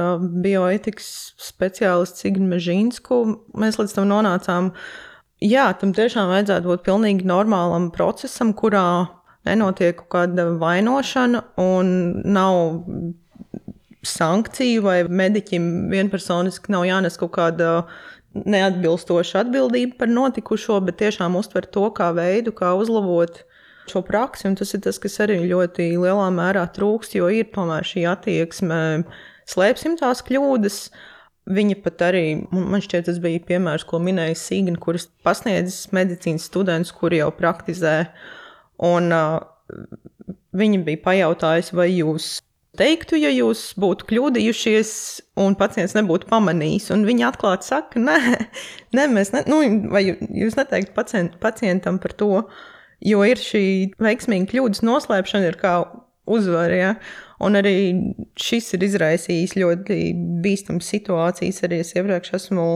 [0.44, 3.20] bioetikas speciālistu Signu Mežīnsku
[3.56, 4.72] mēs līdz tam nonācām.
[5.44, 9.08] Jā, tam tiešām vajadzētu būt pilnīgi normālam procesam, kurā
[9.48, 11.94] nenotiek kāda vainošana un
[12.26, 12.60] nav
[14.10, 17.72] sankciju vai mediķim vienpersoniski nav jānes kaut kāda
[18.36, 23.44] neatbilstoša atbildība par notikušo, bet tiešām uztver to kā veidu, kā uzlabot
[23.92, 24.50] šo praksi.
[24.50, 28.80] Un tas ir tas, kas arī ļoti lielā mērā trūkst, jo ir tomēr šī attieksme,
[29.52, 30.80] slēpsim tās kļūdas.
[31.56, 36.94] Viņa pat arī, man šķiet, tas bija piemērs, ko minēja Sīgna, kuras pasniedzis medicīnas students,
[36.96, 38.08] kuri jau praktizē.
[38.84, 39.38] Un uh,
[40.58, 42.40] viņa bija pajautājusi, vai jūs
[42.78, 44.92] teiktu, ja jūs būtu kļūdījušies
[45.44, 46.92] un pacients nebūtu pamanījis.
[47.08, 48.18] Viņi atklāti saka, nē,
[48.98, 49.62] nē mēs ne, nu,
[49.94, 52.32] vai jūs neteiktu pacient, pacientam par to,
[53.06, 53.66] jo ir šī
[54.02, 55.76] veiksmīga kļūdas noslēpšana, ir kā
[56.26, 56.76] uzvara.
[56.76, 56.92] Ja?
[57.44, 57.76] Un arī
[58.40, 60.00] šis ir izraisījis ļoti
[60.44, 61.64] bīstamas situācijas.
[61.68, 62.68] Arī es iepriekš esmu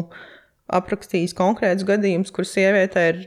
[0.80, 3.22] aprakstījis konkrētus gadījumus, kur sieviete ir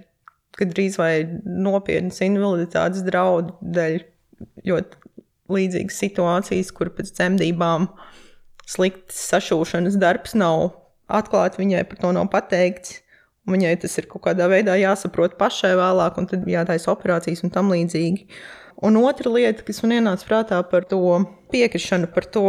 [0.59, 4.03] gandrīz vai nopietnas invaliditātes draudu dēļ
[4.69, 5.02] ļoti
[5.51, 7.89] līdzīgas situācijas, kur pēc dzemdībām
[8.69, 10.71] slikts sašūšanas darbs nav
[11.13, 13.01] atklāts, viņai par to nav pateikts.
[13.51, 17.73] Viņai tas ir kaut kādā veidā jāsaprot pašai vēlāk, un tad jātaisa operācijas un tam
[17.75, 18.29] līdzīgi.
[18.87, 21.01] Un otra lieta, kas man ienāca prātā par to
[21.51, 22.45] piekrišanu, par to,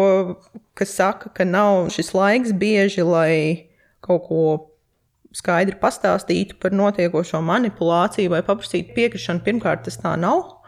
[0.78, 3.34] kas saka, ka nav šis laiks bieži, lai
[4.06, 4.44] kaut ko
[5.34, 9.42] skaidri pastāstītu par notiekošo manipulāciju vai paprasītu piekrišanu.
[9.46, 10.62] Pirmkārt, tas tā nav.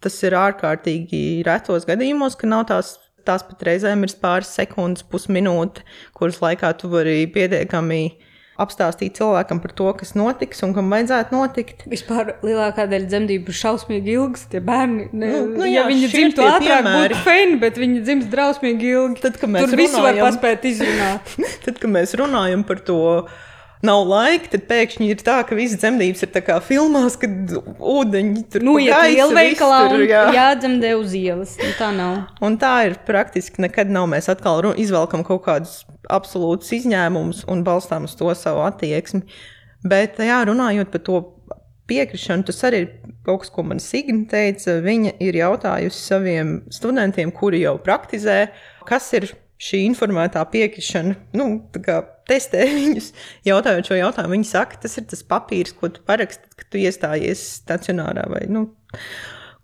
[0.00, 2.94] Tas ir ārkārtīgi retos gadījumos, ka nav tās,
[3.28, 5.84] tās pat reizēm ir pāris sekundes, pusminūte,
[6.16, 8.02] kuras laikā tu vari pietiekami
[8.60, 11.84] apstāstīt cilvēkam par to, kas notiks un kam vajadzētu notikt.
[11.88, 14.42] Vispār lielākā daļa dzemdību ir šausmīgi ilgas.
[14.52, 17.80] Tie bērni, ne, Nu, nu ja jā, viņi ir dzimtu tie ātrāk, būtu fini, bet
[17.80, 19.22] viņi dzimst drausmīgi ilgi.
[19.24, 21.32] Tad, kad mēs Tur visu var runājam- paspēt izrunāt.
[21.64, 22.98] Tad, kad mēs runājam par to,
[23.86, 28.44] nav laika, tad pēkšņi ir tā, ka visas dzemdības ir tā kā filmās, kad ūdeņi
[28.52, 30.24] tur Nu, ja viss tur, un jā.
[30.36, 32.18] jādzemdē uz ielas, nu, tā nav.
[32.44, 34.08] Un tā ir praktiski nekad nav.
[34.12, 35.80] Mēs atkal izvelkam kaut kādus
[36.12, 39.24] absolūtus izņēmumus un balstām uz to savu attieksmi.
[39.86, 41.20] Bet, jā, runājot par to
[41.90, 42.90] piekrišanu, tas arī ir
[43.26, 44.76] kaut kas, ko man Signa teica.
[44.84, 48.42] Viņa ir jautājusi saviem studentiem, kuri jau praktizē,
[48.88, 51.16] kas ir šī informētā piekrišana.
[51.36, 51.48] Nu,
[52.30, 53.10] testē viņus,
[53.48, 54.38] jautājot šo jautājumu.
[54.38, 58.68] Viņi saka, tas ir tas papīrs, ko tu paraksti, kad tu iestājies stacionārā vai nu,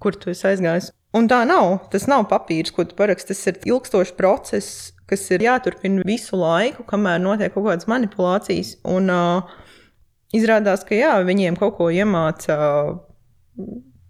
[0.03, 0.93] kur tu esi aizgājis.
[1.17, 1.87] Un tā nav.
[1.93, 3.33] Tas nav papīrs, ko tu paraksti.
[3.33, 8.75] Tas ir ilgstošs process, kas ir jāturpina visu laiku, kamēr notiek kaut kādas manipulācijas.
[8.91, 9.57] Un uh,
[10.37, 12.59] izrādās, ka jā, viņiem kaut ko iemāca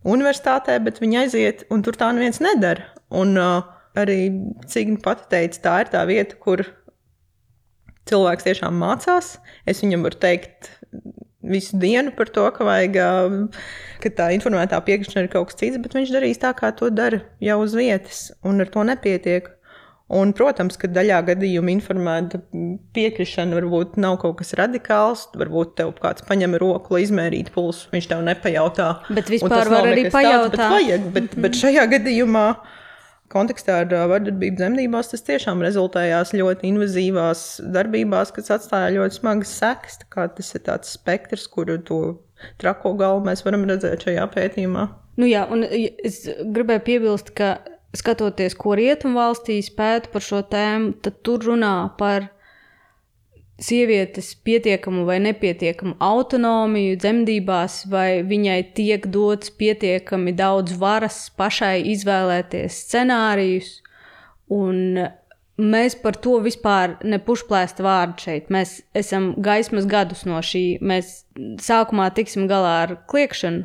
[0.07, 2.89] universitātē, bet viņi aiziet, un tur tā neviens nedara.
[3.15, 3.61] Un uh,
[3.99, 4.21] arī
[4.71, 6.65] Cigna pati teica, tā ir tā vieta, kur
[8.11, 9.37] cilvēks tiešām mācās.
[9.69, 10.71] Es viņam varu teikt
[11.47, 13.11] visu dienu par to, ka, vajag, ā,
[14.03, 17.23] ka tā informētā piekrišana ir kaut kas cits, bet viņš darīs tā, kā to dara
[17.43, 19.53] jau uz vietas, un ar to nepietiek.
[20.07, 22.39] Un, protams, ka daļā gadījumā informēta
[22.95, 25.25] piekrišana varbūt nav kaut kas radikāls.
[25.35, 27.89] Varbūt tev kāds paņem roku, lai izmērītu pulsu.
[27.91, 28.87] Viņš tev nepajautā.
[29.11, 30.55] Bet vispār var arī nekas tāds, pajautāt.
[30.55, 32.45] Bet, vajag, bet, bet šajā gadījumā,
[33.33, 39.99] kontekstā ar vardarbību dzemdībās, tas tiešām rezultējās ļoti invazīvās darbībās, kas atstāja ļoti smagas sekas.
[40.15, 42.01] Tas ir tāds spektrs, kuru to
[42.61, 44.87] trako galvu mēs varam redzēt šajā pētījumā.
[45.17, 47.57] Nu jā, un es gribēju piebilst, ka
[47.97, 52.29] skatoties, ko rietumvalstīs pēta par šo tēmu, tad tur runā par
[53.63, 62.83] sievietes pietiekamu vai nepietiekamu autonomiju dzemdībās, vai viņai tiek dots pietiekami daudz varas pašai izvēlēties
[62.85, 63.71] scenārijus.
[64.53, 65.01] Un
[65.57, 68.53] mēs par to vispār nepušplēst vārdu šeit.
[68.53, 70.79] Mēs esam gaismas gadus no šī.
[70.85, 71.25] Mēs
[71.65, 73.65] sākumā tiksim galā ar kliekšanu,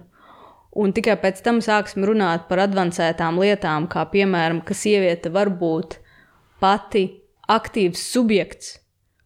[0.72, 6.00] un tikai pēc tam sāksim runāt par avansētām lietām, kā piemēram, ka sieviete var būt
[6.64, 7.10] pati
[7.52, 8.78] aktīvs subjekts,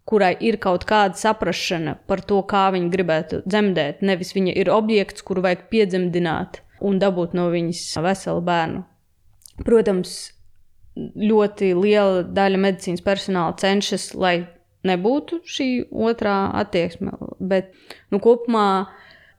[0.05, 4.03] kurai ir kaut kāda saprāšana par to, kā viņa gribētu dzemdēt.
[4.05, 8.83] Nevis viņa ir objekts, kuru vajag piedzemdināt un dabūt no viņas veselu bērnu.
[9.65, 10.15] Protams,
[10.95, 14.35] ļoti liela daļa medicīnas personāla cenšas, lai
[14.85, 17.15] nebūtu šī otrā attieksme.
[17.39, 17.73] Bet
[18.13, 18.67] nu, kopumā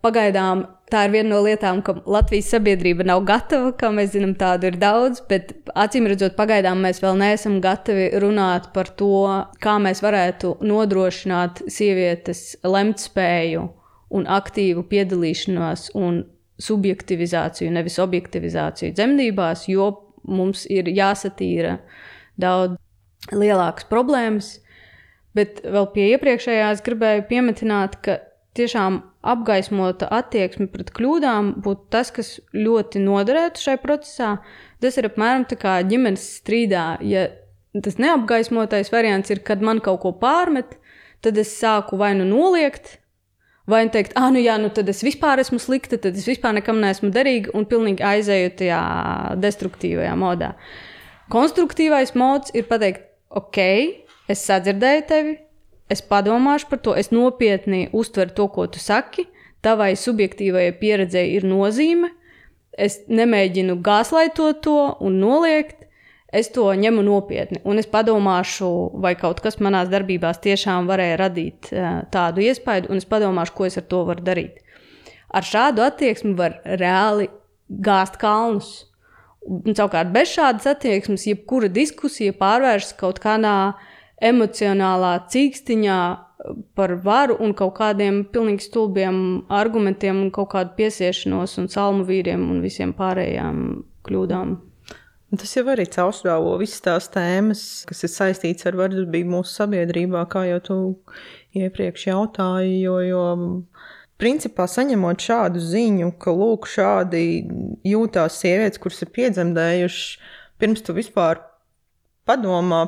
[0.05, 3.73] pagaidām tā ir viena no lietām, ka Latvijas sabiedrība nav gatava.
[3.79, 8.71] Kā mēs zinām, tādu ir daudz, bet acīm redzot, pagaidām mēs vēl neesam gatavi runāt
[8.77, 9.27] par to,
[9.63, 13.67] kā mēs varētu nodrošināt sievietes lemtspēju
[14.17, 16.23] un aktīvu piedalīšanos un
[16.63, 19.91] subjektivizāciju, nevis objektivizāciju dzemdībās, jo
[20.27, 21.81] mums ir jāsatīra
[22.41, 22.79] daudz
[23.35, 24.55] lielākas problēmas.
[25.37, 28.21] Bet vēl pie iepriekšējās gribēju piemetināt, ka
[28.57, 34.37] tiešām apgaismota attieksme pret kļūdām būtu tas, kas ļoti noderētu šai procesā.
[34.83, 36.87] Tas ir apmēram tā kā ģimenes strīdā.
[37.07, 37.29] Ja
[37.85, 40.79] tas neapgaismotais variants ir, kad man kaut ko pārmet,
[41.25, 42.97] tad es sāku vai nu noliegt,
[43.67, 46.55] vai nu teikt, ah, nu jā, nu tad es vispār esmu slikta, tad es vispār
[46.57, 48.83] nekam neesmu derīga un pilnīgi aizēju tajā
[49.43, 50.55] destruktīvajā modā.
[51.33, 53.59] Konstruktīvais mods ir pateikt, ok,
[54.31, 55.35] es sadzirdēju tevi,
[55.93, 59.27] es padomāšu par to, es nopietni uztveru to, ko tu saki,
[59.65, 62.13] tavai subjektīvajai pieredzei ir nozīme,
[62.77, 65.87] es nemēģinu gāzlaitot to un noliegt,
[66.37, 67.63] es to ņemu nopietni.
[67.65, 68.69] Un es padomāšu,
[69.01, 73.69] vai kaut kas manās darbībās tiešām varēja radīt uh, tādu iespaidu, un es padomāšu, ko
[73.69, 74.61] es ar to varu darīt.
[75.33, 77.31] Ar šādu attieksmi var reāli
[77.69, 78.71] gāzt kalnus.
[79.47, 83.57] Un, savukārt, bez šādas attieksmes, jebkura diskusija pārvēršas kaut kādā
[84.23, 85.99] emocionālā cīkstiņā
[86.77, 89.19] par varu un kaut kādiem pilnīgi stulbiem
[89.53, 93.61] argumentiem un kaut kādu piesiešanos un salmu vīriem un visiem pārējām
[94.07, 94.57] kļūdām.
[95.37, 100.45] Tas jau arī caurstrāvo visas tās tēmas, kas ir saistītas ar vardarbību mūsu sabiedrībā, kā
[100.47, 100.77] jau tu
[101.59, 102.77] iepriekš jautāji.
[102.85, 103.25] Jo, jo
[104.23, 107.25] principā saņemot šādu ziņu, ka lūk, šādi
[107.91, 110.31] jūtās sievietes, kuras ir piedzemdējušas,
[110.63, 111.43] pirms tu vispār
[112.27, 112.87] padomā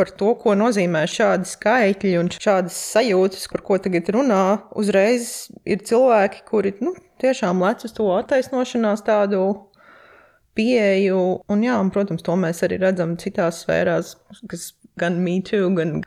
[0.00, 4.44] par to, ko nozīmē šādi skaitļi un šādas sajūtas, par ko tagad runā,
[4.80, 9.42] uzreiz ir cilvēki, kuri nu, tiešām lec uz to attaisnošanās tādu
[10.56, 11.20] pieeju.
[11.52, 14.16] Un, jā, un, protams, to mēs arī redzam citās sfērās,
[14.48, 16.00] kas gan mītū, gan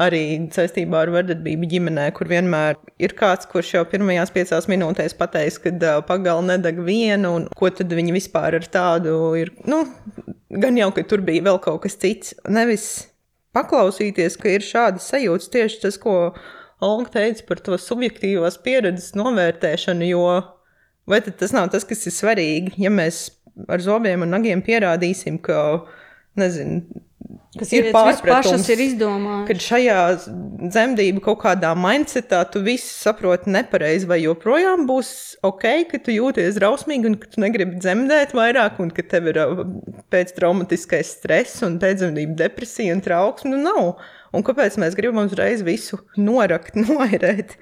[0.00, 0.22] arī
[0.52, 5.72] saistībā ar vardarbību ģimenē, kur vienmēr ir kāds, kurš jau pirmajās piecās minūtēs pateiks, ka
[5.74, 9.52] uh, pagala nedeg viena, un ko tad viņi vispār ar tādu ir.
[9.68, 9.82] Nu,
[10.48, 12.32] gan jau, ka tur bija vēl kaut kas cits.
[12.48, 13.09] Nevis
[13.56, 16.16] paklausīties, ka ir šādas sajūtas tieši tas, ko
[16.80, 20.24] Olga teica par to subjektīvās pieredzes novērtēšanu, jo
[21.10, 23.26] vai tas nav tas, kas ir svarīgi, ja mēs
[23.68, 25.58] ar zobiem un nagiem pierādīsim, ka
[26.38, 27.02] nezinu,
[27.50, 29.48] Kas ir pārpratums, ir izdomāts.
[29.48, 29.96] Kad šajā
[30.70, 35.10] dzemdību kaut kādā mindsetā tu visu saproti nepareizi, vai joprojām būs
[35.46, 39.40] ok, ka tu jūties drausmīgi un ka tu negribi dzemdēt vairāk, un ka tev ir
[39.42, 39.64] uh,
[40.14, 43.56] pēctraumatiskais stress un pēcdzemdību depresija un trauksme.
[43.56, 44.04] Nu, nav.
[44.30, 47.56] Un kāpēc mēs gribam uzreiz visu norakt, noirēt,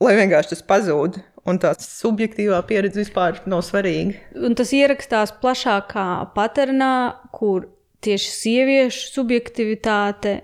[0.00, 1.20] lai vienkārši tas pazūd?
[1.48, 4.16] Un tā subjektīvā pieredze vispār nav svarīga.
[4.48, 6.94] Un tas ierakstās plašākā paternā,
[7.36, 7.68] kur
[8.04, 10.40] tieši sieviešu subjektivitāte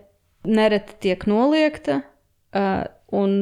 [0.47, 2.01] nereti tiek noliegta.
[3.17, 3.33] Un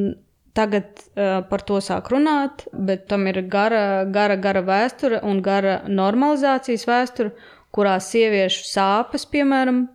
[0.55, 1.03] tagad
[1.51, 7.35] par to sāk runāt, bet tam ir gara, gara, gara vēsture un gara normalizācijas vēsture,
[7.75, 9.87] kurā sieviešu sāpes, piemēram,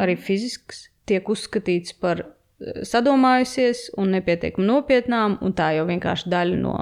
[0.00, 2.24] arī fiziskas, tiek uzskatīts par
[2.60, 6.76] sadomājusies un nepietiekami nopietnām, un tā jau vienkārši daļa no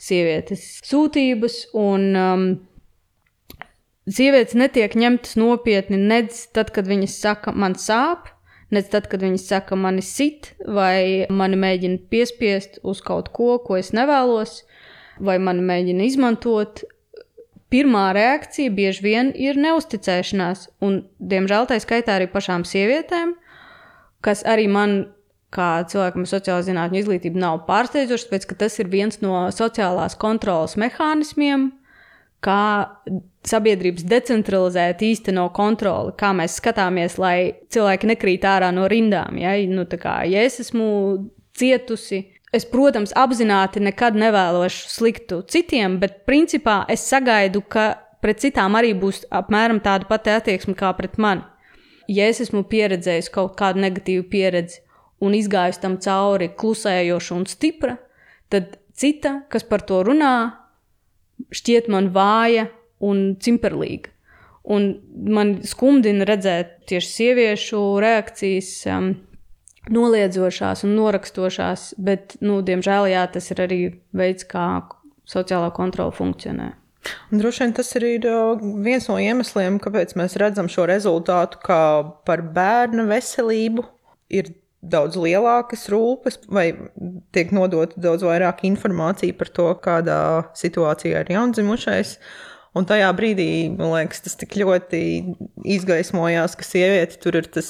[0.00, 1.58] sievietes sūtības.
[1.78, 2.46] Un, um,
[4.10, 8.30] sievietes netiek ņemtas nopietni nedz tad, kad viņas saka, man sāp,
[8.72, 13.78] nedz tad, kad viņas saka, mani sit, vai mani mēģina piespiest uz kaut ko, ko
[13.78, 14.62] es nevēlos,
[15.22, 16.84] vai mani mēģina izmantot.
[17.72, 23.32] Pirmā reakcija bieži vien ir neusticēšanās, un, diemžēl, tā skaitā arī pašām sievietēm,
[24.24, 24.96] kas arī man,
[25.52, 30.18] kā cilvēkam ar sociālo zinātņu izglītību, nav pārsteidzošs, tāpēc ka tas ir viens no sociālās
[30.20, 31.70] kontrolas mehānismiem,
[32.42, 32.62] kā
[33.46, 37.36] sabiedrības decentralizēta īsteno kontroli, kā mēs skatāmies, lai
[37.74, 39.38] cilvēki nekrīt ārā no rindām.
[39.40, 40.86] Ja, nu, kā, ja es esmu
[41.58, 42.24] cietusi,
[42.54, 48.92] es, protams, apzināti nekad nevēlošu sliktu citiem, bet principā es sagaidu, ka pret citām arī
[48.98, 51.46] būs apmēram tāda pati attieksme kā pret mani
[52.10, 54.80] ja es esmu pieredzējis kaut kādu negatīvu pieredzi
[55.22, 57.96] un izgājis tam cauri klusējoša un stipra,
[58.50, 60.34] tad cita, kas par to runā,
[61.50, 62.68] šķiet man vāja
[63.02, 64.12] un cimperlīga.
[64.62, 64.92] Un
[65.34, 69.08] man skumdina redzēt tieši sieviešu reakcijas, um,
[69.90, 73.80] noliedzošās un norakstošās, bet, nu, diemžēl, jā, tas ir arī
[74.14, 74.84] veids, kā
[75.28, 76.70] sociālā kontrola funkcionē.
[77.32, 78.06] Un droši vien tas ir
[78.84, 81.78] viens no iemesliem, kāpēc mēs redzam šo rezultātu, ka
[82.26, 83.84] par bērnu veselību
[84.30, 84.52] ir
[84.82, 86.72] daudz lielākas rūpes, vai
[87.34, 90.22] tiek nodota daudz vairāk informācija par to, kādā
[90.58, 92.16] situācijā ir jaundzimušais.
[92.72, 95.02] Un tajā brīdī, man liekas, tas tik ļoti
[95.74, 97.68] izgaismojās, ka sieviete tur ir tas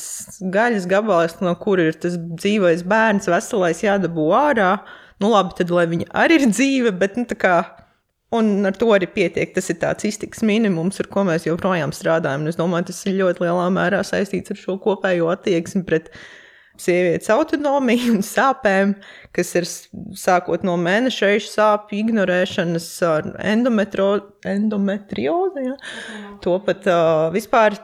[0.55, 4.77] gaļas gabals, no kura ir tas dzīvais bērns, veselais jādabū ārā.
[5.19, 7.57] Nu, labi, tad lai viņa arī ir dzīve, bet nu, tā kā
[8.33, 9.51] Un ar to arī pietiek.
[9.53, 12.47] Tas ir tāds iztiks minimums, ar ko mēs joprojām strādājam.
[12.47, 16.09] Un es domāju, tas ir ļoti lielā mērā saistīts ar šo kopējo attieksmi pret
[16.83, 18.95] sievietes autonomiju un sāpēm,
[19.35, 19.65] kas ir
[20.19, 22.89] sākot no mēneša sāpju ignorēšanas
[23.43, 25.67] endometriozi.
[25.69, 25.77] Ja?
[26.45, 27.79] To pat uh, vispār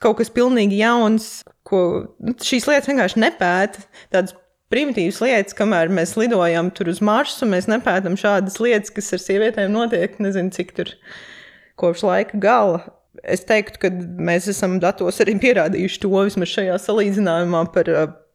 [0.00, 1.80] kaut kas pilnīgi jauns, ko
[2.22, 3.82] nu, šīs lietas vienkārši nepēta.
[4.12, 4.36] Tādas
[4.70, 9.74] primitīvas lietas, kamēr mēs lidojam tur uz Marsu, mēs nepētam šādas lietas, kas ar sievietēm
[9.74, 10.94] notiek, nezinu, cik tur
[11.80, 12.84] kopš laika gala.
[13.20, 13.90] Es teiktu, ka
[14.22, 17.90] mēs esam datos arī pierādījuši to vismaz šajā salīdzinājumā par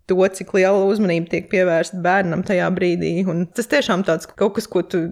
[0.09, 3.17] to, cik liela uzmanība tiek pievērsta bērnam tajā brīdī.
[3.31, 5.07] Un tas tiešām tāds kaut kas, ko tu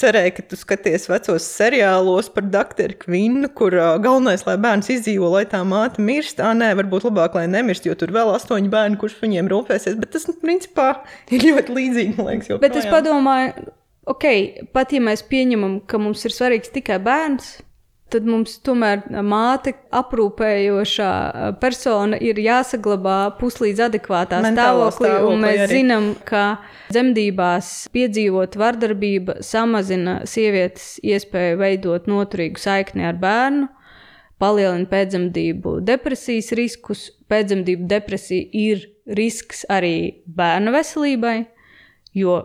[0.00, 5.30] cerēju, ka tu skaties vecos seriālos par doktoru Kvinu, kur uh, galvenais, lai bērns izdzīvo,
[5.36, 6.38] lai tā māte mirst.
[6.40, 9.98] Tā nē, varbūt labāk, lai nemirst, jo tur vēl astoņi bērni, kurš viņiem rūpēsies.
[10.00, 10.88] Bet tas, principā,
[11.34, 12.58] ir ļoti līdzīgi, man liekas.
[12.62, 13.68] Bet es padomāju,
[14.10, 14.26] ok,
[14.74, 17.56] pat ja mēs pieņemam, ka mums ir svarīgs tikai bērns,
[18.12, 21.10] tad mums tomēr māte aprūpējošā
[21.62, 25.10] persona ir jāsaglabā puslīdz adekvātā Mentālā stāvoklī.
[25.10, 25.78] stāvoklī Un mēs arī.
[25.80, 26.44] zinām, ka
[26.92, 33.68] dzemdībās piedzīvot vardarbība samazina sievietes iespēju veidot noturīgu saikni ar bērnu,
[34.42, 37.08] palielina pēcdzemdību depresijas riskus.
[37.30, 38.84] Pēcdzemdību depresija ir
[39.16, 41.38] risks arī bērnu veselībai,
[42.14, 42.38] jo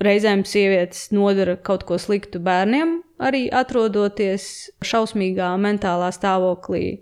[0.00, 7.00] reizēm sievietes nodara kaut ko sliktu bērniem, arī atrodoties šausmīgā mentālā stāvoklī,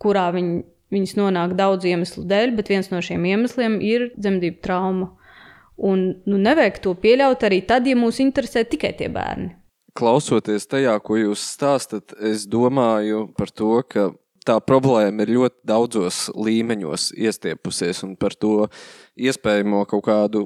[0.00, 0.62] kurā viņi,
[0.94, 5.12] viņas nonāk daudzu iemeslu dēļ, bet viens no šiem iemesliem ir dzemdību trauma.
[5.80, 9.54] Un nu, nevajag to pieļaut arī tad, ja mūs interesē tikai tie bērni.
[9.96, 14.10] Klausoties tajā, ko jūs stāstat, es domāju par to, ka
[14.46, 18.68] tā problēma ir ļoti daudzos līmeņos iestiepusies un par to
[19.20, 20.42] iespējamo kaut kādu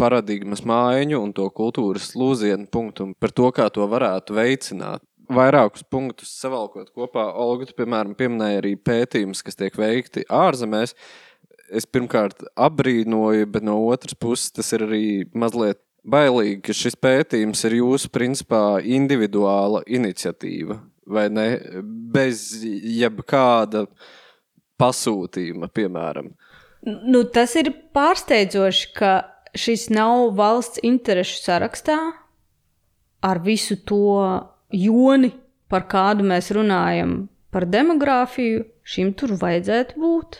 [0.00, 5.04] paradigmas mājiņu un to kultūras lūzienu punktu un par to, kā to varētu veicināt.
[5.28, 10.94] Vairākus punktus savalkot kopā, Olga, tu, piemēram, pieminēja arī pētījumus, kas tiek veikti ārzemēs.
[11.68, 15.04] Es pirmkārt apbrīnoju, bet no otras puses tas ir arī
[15.36, 20.78] mazliet bailīgi, ka šis pētījums ir jūsu principā individuāla iniciatīva,
[21.08, 21.48] vai ne?
[22.12, 23.86] Bez jebkāda
[24.78, 26.30] pasūtījuma, piemēram.
[26.86, 29.12] Nu, tas ir pārsteidzoši, ka
[29.58, 31.98] šis nav valsts interešu sarakstā
[33.20, 34.22] ar visu to
[34.70, 35.32] joni,
[35.68, 38.66] par kādu mēs runājam, par demogrāfiju.
[38.88, 40.38] Šim tur vajadzētu būt.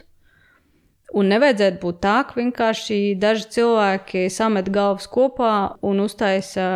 [1.18, 5.52] Un nevajadzētu būt tā, ka vienkārši daži cilvēki samet galvas kopā
[5.84, 6.68] un uztaisa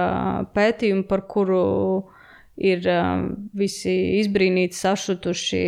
[0.57, 1.63] pētījumu, par kuru
[2.61, 5.63] ir uh, visi izbrīnīti, sašutuši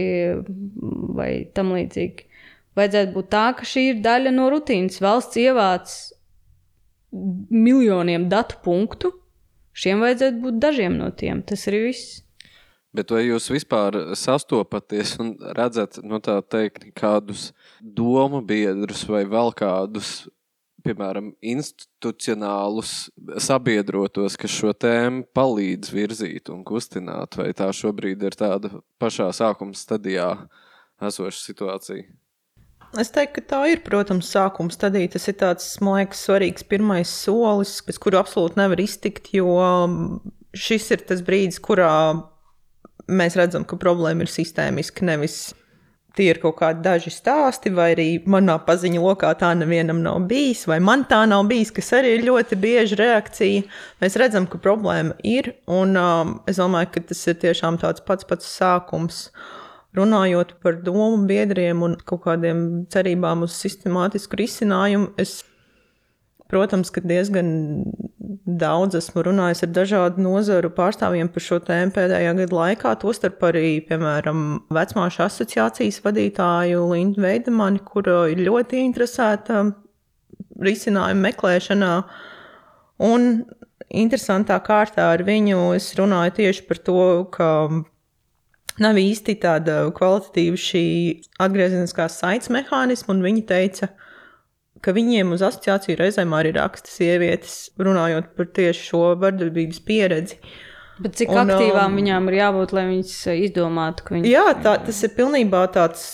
[1.17, 2.29] vai tam līdzīgi.
[2.75, 4.99] Vajadzētu būt tā, ka šī ir daļa no rutīnas.
[5.03, 5.95] Valsts ievāc
[7.55, 9.13] miljoniem datu punktu.
[9.75, 11.43] Šiem vajadzētu būt dažiem no tiem.
[11.47, 12.21] Tas arī viss.
[12.95, 17.49] Bet vai jūs vispār sastopaties un redzat, nu teikt, kādus
[17.83, 20.29] domu biedrus vai vēl kādus,
[20.85, 23.09] piemēram, institucionālus
[23.43, 28.71] sabiedrotos, kas šo tēmu palīdz virzīt un kustināt, vai tā šobrīd ir tāda
[29.03, 30.29] pašā sākuma stadijā
[31.03, 32.05] esoša situācija?
[33.01, 35.11] Es teiktu, ka tā ir, protams, sākuma stadija.
[35.17, 39.57] Tas ir tāds, man liekas, svarīgs pirmais solis, bez kura absolūti nevar iztikt, jo
[40.55, 41.91] šis ir tas brīdis, kurā
[43.11, 45.39] mēs redzam, ka problēma ir sistēmiska, nevis
[46.17, 50.65] tie ir kaut kādi daži stāsti, vai arī manā paziņu lokā tā nevienam nav bijis,
[50.71, 53.65] vai man tā nav bijis, kas arī ir ļoti bieža reakcija.
[54.03, 58.29] Mēs redzam, ka problēma ir, un um, es domāju, ka tas ir tiešām tāds pats
[58.29, 59.27] pats sākums.
[59.95, 65.43] Runājot par domu biedriem un kaut kādiem cerībām uz sistemātisku risinājumu, es
[66.53, 67.49] Protams, ka diezgan
[68.45, 72.93] daudz esmu runājis ar dažādu nozaru pārstāvjiem par šo tēmu pēdējā gada laikā.
[73.01, 74.43] Tostarp arī, piemēram,
[74.75, 79.65] vecmāšu asociācijas vadītāju Lindu Veidemani, kur ir ļoti interesēta
[80.61, 81.95] risinājumu meklēšanā.
[83.09, 83.29] Un
[83.89, 87.01] interesantā kārtā ar viņu es runāju tieši par to,
[87.35, 87.51] ka
[88.85, 90.87] nav īsti tāda kvalitatīva šī
[91.41, 94.04] atgriezeniskās saites mehānisma, un viņa teica, ka
[94.85, 100.39] ka viņiem uz asociāciju reizēm arī raksta sievietes, runājot par tieši šo vardarbības pieredzi.
[101.03, 104.77] Bet cik un, aktīvām um, viņām ir jābūt, lai viņas izdomātu, ka viņas Jā, tā,
[104.85, 106.05] tas ir pilnībā tāds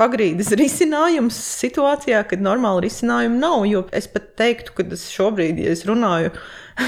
[0.00, 3.66] pagrīdes risinājums situācijā, kad normāli risinājumu nav.
[3.68, 6.32] Jo es pat teiktu, ka es šobrīd, ja es runāju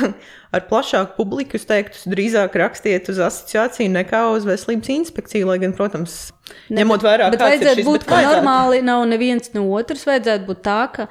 [0.55, 5.51] ar plašāku publiku, es teiktu, drīzāk rakstiet uz asociāciju nekā uz veselības inspekciju.
[5.51, 6.19] Lai gan, protams,
[6.69, 8.41] ne, ņemot vērā, bet vajadzētu šis, būt, bet vajadzētu.
[8.41, 10.07] normāli nav neviens no otras.
[10.09, 11.09] Vajadzētu būt tā, ka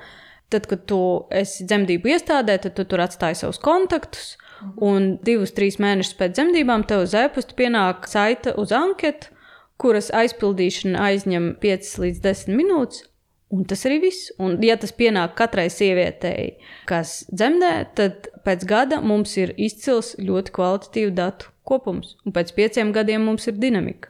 [0.54, 1.02] tad, kad tu
[1.34, 4.34] esi dzemdību iestādē, tad tu tur atstāji savus kontaktus.
[4.80, 9.33] Un divus, trīs mēnešus pēc dzemdībām tev uz e-pasta pienāk saita uz anketu,
[9.82, 13.08] kuras aizpildīšana aizņem 5 līdz 10 minūtes.
[13.54, 14.32] Un tas arī viss.
[14.42, 16.56] Un, ja tas pienāk katrai sievietei,
[16.90, 22.92] kas dzemdē, tad pēc gada mums ir izcils ļoti kvalitatīvu datu kopums, un pēc pieciem
[22.96, 24.10] gadiem mums ir dinamika.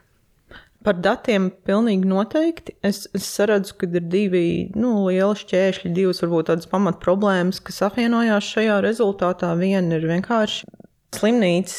[0.84, 2.74] Par datiem pilnīgi noteikti.
[2.84, 4.46] Es, es saredzu, ka ir divi
[4.76, 9.54] nu, lieli šķēršļi, divas varbūt tādas pamat problēmas, kas apvienojās šajā rezultātā.
[9.60, 10.68] Viena ir vienkārši
[11.16, 11.78] slimnīcas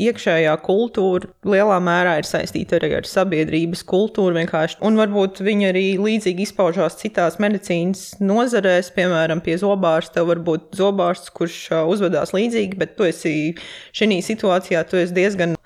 [0.00, 4.34] iekšējā kultūra lielā mērā ir saistīta arī ar sabiedrības kultūru.
[4.40, 4.80] Vienkārši.
[4.86, 10.18] Un varbūt viņi arī līdzīgi izpaužās citās medicīnas nozarēs, piemēram, pie zobārsta.
[10.18, 11.58] Tev var būt zobārsts, kurš
[11.94, 13.54] uzvedās līdzīgi, bet tu esi
[13.94, 15.58] šajā situācijā, tu esi diezgan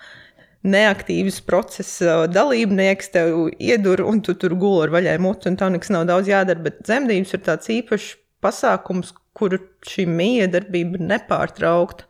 [0.68, 5.92] neaktīvs procesa dalībnieks, tev iedur un tu tur guli ar vaļai mutu, un tev nekas
[5.94, 6.66] nav daudz jādara.
[6.68, 9.56] Bet dzemdības ir tāds īpašs pasākums, kur
[9.86, 12.04] šī miedarbība nepārtraukta.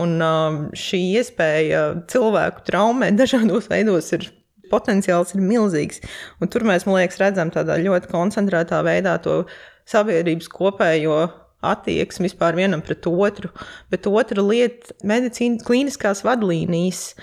[0.00, 4.26] Un um, šī iespēja cilvēku traumēt dažādos veidos ir
[4.72, 6.02] potenciāls ir milzīgs.
[6.42, 9.42] Un tur mēs, man liekas, redzam tādā ļoti koncentrētā veidā to
[9.90, 11.18] sabiedrības kopējo
[11.64, 13.50] attieksmi vispār vienam pret otru.
[13.92, 17.14] Bet otra lieta- medicīnas klīniskās vadlīnijas.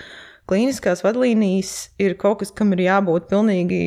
[0.52, 3.78] Kliniskās vadlīnijas ir kaut kas, kam ir jābūt pilnīgi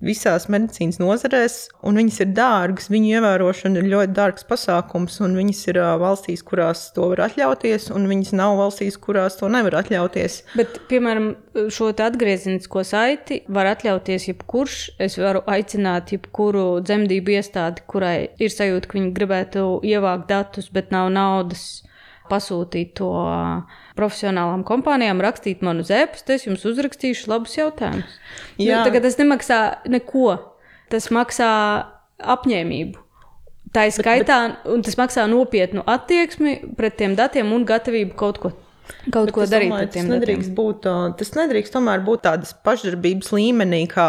[0.00, 2.88] visās medicīnas nozarēs, un viņas ir dārgas.
[2.88, 8.08] Viņu ievērošana ir ļoti dārgs pasākums, un viņas ir valstīs, kurās to var atļauties, un
[8.08, 10.40] viņas nav valstīs, kurās to nevar atļauties.
[10.56, 11.34] Bet, piemēram,
[11.68, 14.80] šo atgriezenisko saiti var atļauties jebkurš.
[15.04, 20.88] Es varu aicināt jebkuru dzemdību iestādi, kurai ir sajūta, ka viņi gribētu ievākt datus, bet
[20.94, 21.84] nav naudas
[22.30, 23.10] pasūtīt to
[23.98, 28.18] profesionālām kompānijām, rakstīt man uz e-pasta, es jums uzrakstīšu labus jautājumus.
[28.56, 29.60] Nu, Jā, nu, tagad tas nemaksā
[29.92, 30.34] neko.
[30.92, 31.50] Tas maksā
[32.34, 33.00] apņēmību.
[33.74, 38.14] Tā ir skaitā, bet, bet, un tas maksā nopietnu attieksmi pret tiem datiem un gatavību
[38.18, 38.52] kaut ko
[38.84, 40.56] Kaut Bet ko darīt domāju, ar tiem tas nedrīkst datiem.
[40.58, 40.88] būt.
[41.16, 44.06] Tas nedrīkst tomēr būt tādas pašdarbības līmenī, kā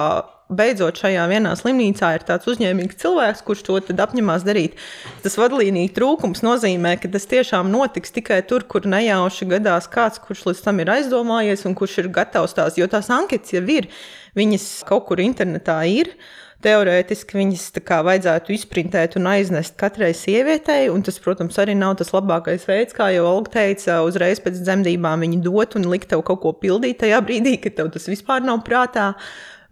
[0.49, 4.77] beidzot šajā vienā slimnīcā ir tāds uzņēmīgs cilvēks, kurš to apņemās darīt.
[5.23, 10.45] Tas vadlīniju trūkums nozīmē, ka tas tiešām notiks tikai tur, kur nejauši gadās kāds, kurš
[10.51, 13.89] līdz tam ir aizdomājies un kurš ir gatavs tās, jo tās anketas jau ir,
[14.37, 16.13] viņas kaut kur internetā ir.
[16.65, 22.63] Teorētiski viņas kā vajadzētu izprintēt un aiznest katrai sievietei, tas, protams, arī nav tas labākais
[22.65, 26.55] veids, kā jau Olga teica, uzreiz pēc dzemdībām viņu dot un likt tev kaut ko
[26.57, 29.11] pildīt tajā brīdī, kad tev tas vispār nav prātā.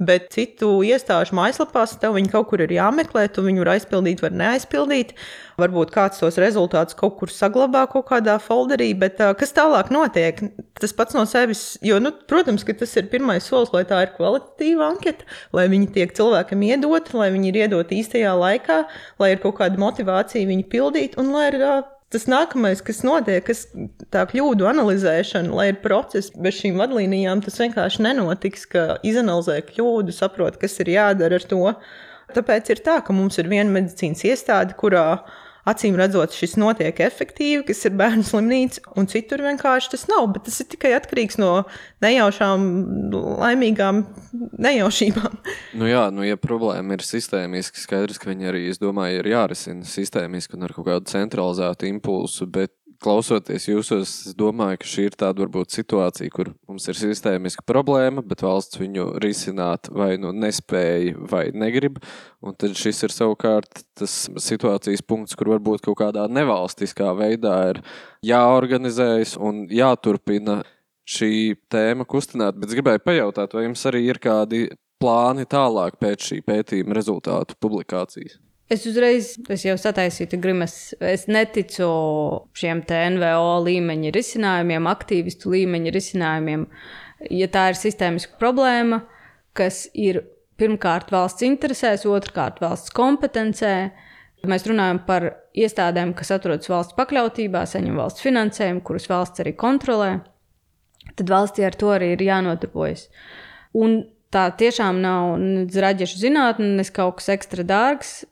[0.04, 4.34] Bet citu iestāžu mājaslapās tev viņi kaut kur ir jāmeklē, tu viņu var aizpildīt, var
[4.36, 5.14] neaizpildīt.
[5.62, 10.42] Varbūt kāds tos rezultātus kaut kur saglabā kaut kādā folderī, bet uh, kas tālāk notiek?
[10.82, 14.90] Tas pats no sevis, jo, nu, protams, tas ir pirmais solis, lai tā ir kvalitatīva
[14.96, 18.84] anketa, lai viņi tiek cilvēkam iedot, lai viņi ir iedot īstajā laikā,
[19.22, 23.44] lai ir kaut kāda motivācija viņu pildīt un lai ir uh, tas nākamais, kas notiek,
[23.48, 23.66] kas
[24.14, 30.16] tā kļūdu analizēšana, lai ir process bez šīm vadlīnijām, tas vienkārši nenotiks, ka izanalizē kļūdu,
[30.16, 31.64] saprot, kas ir jādara ar to.
[32.34, 35.24] Tāpēc ir tā, ka mums ir viena medicīnas iestāde, kurā
[35.70, 40.28] acīm redzot, šis notiek efektīvi, kas ir bērnu slimnīca, un citur vienkārši tas nav.
[40.36, 41.52] Bet tas ir tikai atkarīgs no
[42.04, 42.68] nejaušām,
[43.44, 44.04] laimīgām
[44.64, 45.40] nejaušībām.
[45.80, 49.88] Nu jā, nu, ja problēma ir sistēmiska, skaidrs, ka viņi arī, es domāju, ir jārisina
[49.88, 55.18] sistēmiski un ar kaut kādu centralizētu impulsu, bet klausoties jūsos, es domāju, ka šī ir
[55.20, 61.16] tāda varbūt situācija, kur mums ir sistēmiska problēma, bet valsts viņu risināt vai nu nespēja
[61.32, 62.00] vai negrib.
[62.44, 64.16] Un tad šis ir savukārt tas
[64.48, 67.84] situācijas punkts, kur varbūt kaut kādā nevalstiskā veidā ir
[68.28, 70.62] jāorganizējas un jāturpina
[71.04, 72.58] šī tēma kustināt.
[72.60, 74.66] Bet es gribēju pajautāt, vai jums arī ir kādi
[75.04, 78.40] plāni tālāk pēc šī pētījuma rezultātu publikācijas?
[78.74, 80.76] Es uzreiz es jau sataisīju grimas.
[81.04, 81.88] Es neticu
[82.58, 86.64] šiem NVO līmeņa risinājumiem, aktīvistu līmeņa risinājumiem.
[87.30, 89.04] Ja tā ir sistēmiska problēma,
[89.58, 90.24] kas ir
[90.60, 93.76] pirmkārt valsts interesēs, otrkārt valsts kompetencē,
[94.50, 100.18] mēs runājam par iestādēm, kas atrodas valsts pakļautībā, saņem valsts finansējumu, kurus valsts arī kontrolē,
[101.14, 103.08] tad valstī ar to arī ir jānodarbojas.
[103.78, 104.02] Un
[104.34, 105.38] tā tiešām nav
[105.86, 108.24] raģešu zinātne, ne kaut kas ekstra dārgs,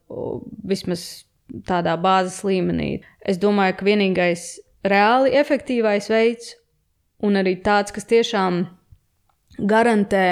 [0.67, 1.25] vismaz
[1.67, 3.01] tādā bāzes līmenī.
[3.21, 4.45] Es domāju, ka vienīgais
[4.87, 6.55] reāli efektīvais veids,
[7.21, 8.63] un arī tāds, kas tiešām
[9.59, 10.27] garantē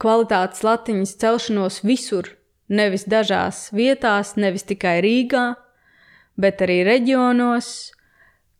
[0.00, 2.32] kvalitātes latiņas celšanos visur,
[2.68, 5.46] nevis dažās vietās, nevis tikai Rīgā,
[6.40, 7.70] bet arī reģionos,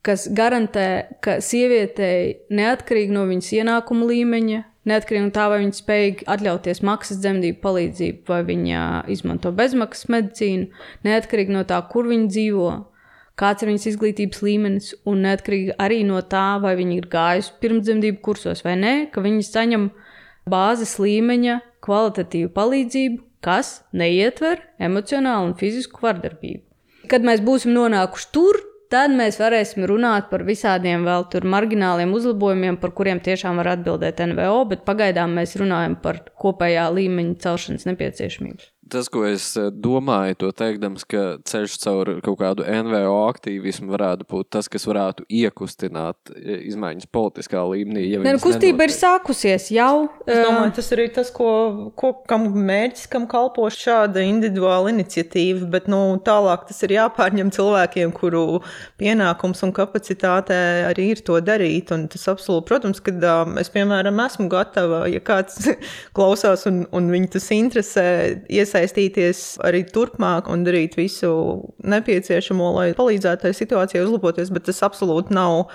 [0.07, 6.11] kas garantē, ka sievietei neatkarīgi no viņas ienākuma līmeņa, Neatkarīgi no tā, vai viņa spēj
[6.31, 10.69] atļauties maksas dzemdību palīdzību, vai viņa izmanto bezmaksas medicīnu,
[11.07, 12.69] neatkarīgi no tā, kur viņa dzīvo,
[13.41, 18.23] kāds ir viņas izglītības līmenis, un neatkarīgi arī no tā, vai viņa ir gājusi pirmsdzemdību
[18.23, 19.89] kursos vai nē, ka viņa saņem
[20.47, 26.63] bāzes līmeņa kvalitatīvu palīdzību, kas neietver emocionālu un fizisku vardarbību.
[27.11, 28.59] Kad mēs būsim nonākuši tur,
[28.93, 34.23] tad mēs varēsim runāt par visādiem vēl tur margināliem uzlabojumiem, par kuriem tiešām var atbildēt
[34.33, 40.37] NVO, bet pagaidām mēs runājam par kopējā līmeņa celšanas nepieciešamību tas, ko es eh, domāju,
[40.41, 46.33] to teikdams, ka ceļš caur kaut kādu NVO aktīvismu varētu būt tas, kas varētu iekustināt
[46.33, 48.05] e, izmaiņas politiskā līmenī.
[48.13, 48.93] Ja ne, nu, kustība nenotiek.
[48.93, 50.07] ir sākusies jau.
[50.27, 51.51] Es domāju, tas ir tas, ko,
[51.99, 58.15] ko, kam mērķis, kam kalpo šāda individuāla iniciatīva, bet nu, tālāk tas ir jāpārņem cilvēkiem,
[58.17, 58.63] kuru
[59.01, 60.57] pienākums un kapacitāte
[60.87, 61.93] arī ir to darīt.
[61.95, 65.71] Un tas absolūti, protams, kad um, es, piemēram, esmu gatava, ja kāds
[66.17, 68.07] klausās un, un viņu tas interesē,
[68.47, 71.31] iesaistīt iesaistīties arī turpmāk un darīt visu
[71.85, 75.71] nepieciešamo, lai palīdzētu tajā situācijā uzlaboties, bet tas absolūti nav.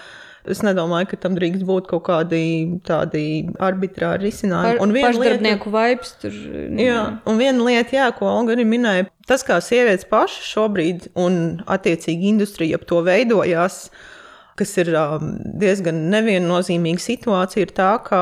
[0.50, 3.26] Es nedomāju, ka tam drīkst būt kaut kādi tādi
[3.62, 4.80] arbitrāri risinājumi.
[4.80, 6.40] Ar, un viena lieta, vibes, tur,
[6.74, 6.82] nu.
[6.82, 11.62] jā, un viena lieta, jā, ko Olga arī minēja, tas, kā sievietes pašas šobrīd un
[11.70, 14.21] attiecīgi industrija ap to veidojās, uh,
[14.60, 18.22] kas ir um, diezgan neviennozīmīga situācija, ir tā, ka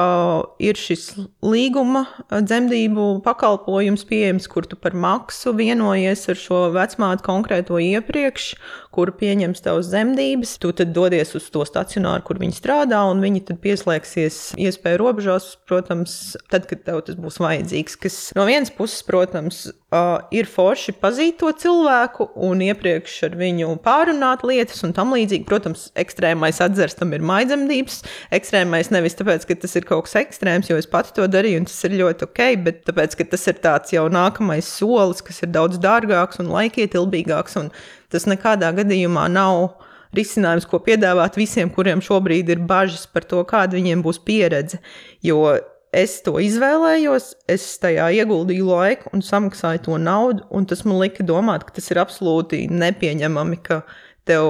[0.62, 1.12] ir šis
[1.46, 8.52] līguma uh, dzemdību pakalpojums pieejams, kur tu par maksu vienojies ar šo vecmātu konkrēto iepriekš,
[8.96, 10.56] kuru pieņems tavas dzemdības.
[10.62, 15.52] Tu tad dodies uz to stacionāru, kur viņi strādā, un viņi tad pieslēgsies iespēju robežās,
[15.70, 18.00] protams, tad, kad tev tas būs vajadzīgs.
[18.00, 23.72] Kas no vienas puses, protams, Uh, ir forši pazīt to cilvēku un iepriekš ar viņu
[23.82, 25.48] pārunāt lietas un tam līdzīgi.
[25.50, 25.88] Protams,
[26.20, 28.02] ekstrēmais atzars tam ir maidzemdības.
[28.36, 31.68] Ekstrēmais nevis tāpēc, ka tas ir kaut kas ekstrēms, jo es pati to darīju un
[31.70, 35.54] tas ir ļoti ok, bet tāpēc, ka tas ir tāds jau nākamais solis, kas ir
[35.54, 37.58] daudz dārgāks un laikietilpīgāks.
[37.62, 37.72] Un
[38.12, 39.80] tas nekādā gadījumā nav
[40.16, 44.82] risinājums, ko piedāvāt visiem, kuriem šobrīd ir bažas par to, kāda viņiem būs pieredze.
[45.24, 45.56] Jo
[45.96, 51.26] es to izvēlējos, es tajā ieguldīju laiku un samaksāju to naudu, un tas man lika
[51.26, 53.84] domāt, ka tas ir absolūti nepieņemami, ka
[54.30, 54.50] tev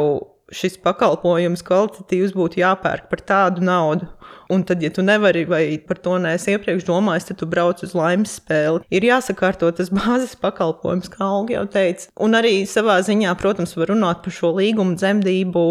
[0.56, 4.10] šis pakalpojums kvalitatīvs būtu jāpērk par tādu naudu.
[4.50, 7.94] Un tad, ja tu nevari vai par to neesi iepriekš domājis, tad tu brauc uz
[7.98, 8.82] laimes spēli.
[8.90, 12.10] Ir jāsakārto tas bāzes pakalpojums, kā Olga jau teica.
[12.26, 15.66] Un arī savā ziņā, protams, var runāt par šo līgumu dzemdību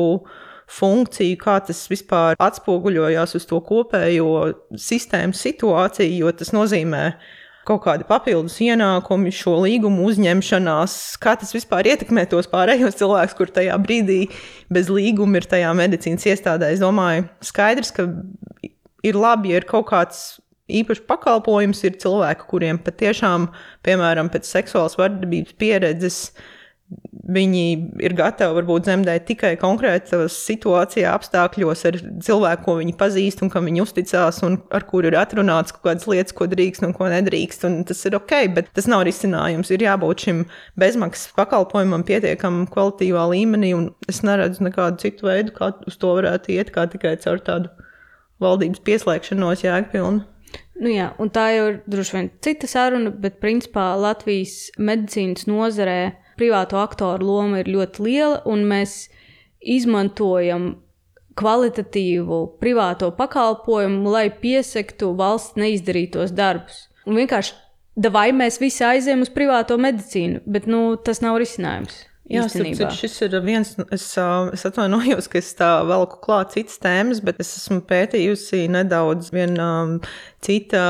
[0.68, 4.31] funkciju, kā tas vispār atspoguļojās uz to kopējo
[4.79, 7.05] sistēmu situāciju, jo tas nozīmē
[7.69, 13.53] kaut kādi papildus ienākumi, šo līgumu uzņemšanās, kā tas vispār ietekmē tos pārējos cilvēkus, kur
[13.55, 14.21] tajā brīdī
[14.73, 16.73] bez līguma ir tajā medicīnas iestādē.
[16.75, 18.09] Es domāju, skaidrs, ka
[19.07, 20.27] ir labi, ja ir kaut kāds
[20.69, 23.49] īpašs pakalpojums, ir cilvēki, kuriem patiešām,
[23.87, 26.55] piemēram, pēc seksuālas vardarbības pieredzes, uh,
[27.29, 27.62] Viņi
[28.01, 33.66] ir gatavi varbūt dzemdēt tikai konkrētā situācijā, apstākļos ar cilvēku, ko viņi pazīst un kam
[33.68, 37.66] viņi uzticās, un ar kuru ir atrunāts kaut kādas lietas, ko drīkst un ko nedrīkst.
[37.68, 39.68] Un tas ir ok, bet tas nav risinājums.
[39.76, 40.41] Ir jābūt šim
[40.81, 46.55] bezmaksas pakalpojumam pietiekami kvalitīvā līmenī, un es neredzu nekādu citu veidu, kā uz to varētu
[46.57, 47.68] iet, kā tikai caur tādu
[48.41, 50.24] valdības pieslēgšanos jēgpilnu.
[50.79, 55.99] Nu jā, tā jau ir droši vien cita saruna, bet principā Latvijas medicīnas nozarē
[56.39, 59.09] privāto aktoru loma ir ļoti liela, un mēs
[59.59, 60.76] izmantojam
[61.39, 66.86] kvalitatīvu privāto pakalpojumu, lai piesektu valsts neizdarītos darbus.
[67.07, 67.55] Un vienkārši
[68.12, 72.05] vai mēs visi aizējām uz privāto medicīnu, bet nu, tas nav risinājums.
[72.29, 74.05] Jā, sapratu, šis ir viens, es,
[74.53, 79.68] es atvainojos, ka es tā velku klāt citas tēmas, bet es esmu pētījusi nedaudz viena
[80.45, 80.83] cita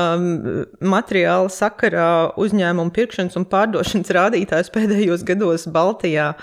[0.83, 2.09] materiāla sakarā
[2.43, 6.33] uzņēmumu pirkšanas un pārdošanas rādītājs pēdējos gados Baltijā.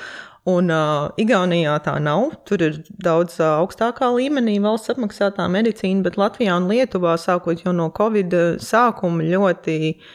[0.46, 2.28] Un uh, Igaunijā tā nav.
[2.46, 7.72] Tur ir daudz uh, augstākā līmenī valsts apmaksātā medicīna, bet Latvijā un Lietuvā sākot jau
[7.74, 10.06] no Covid sākuma ļoti uh,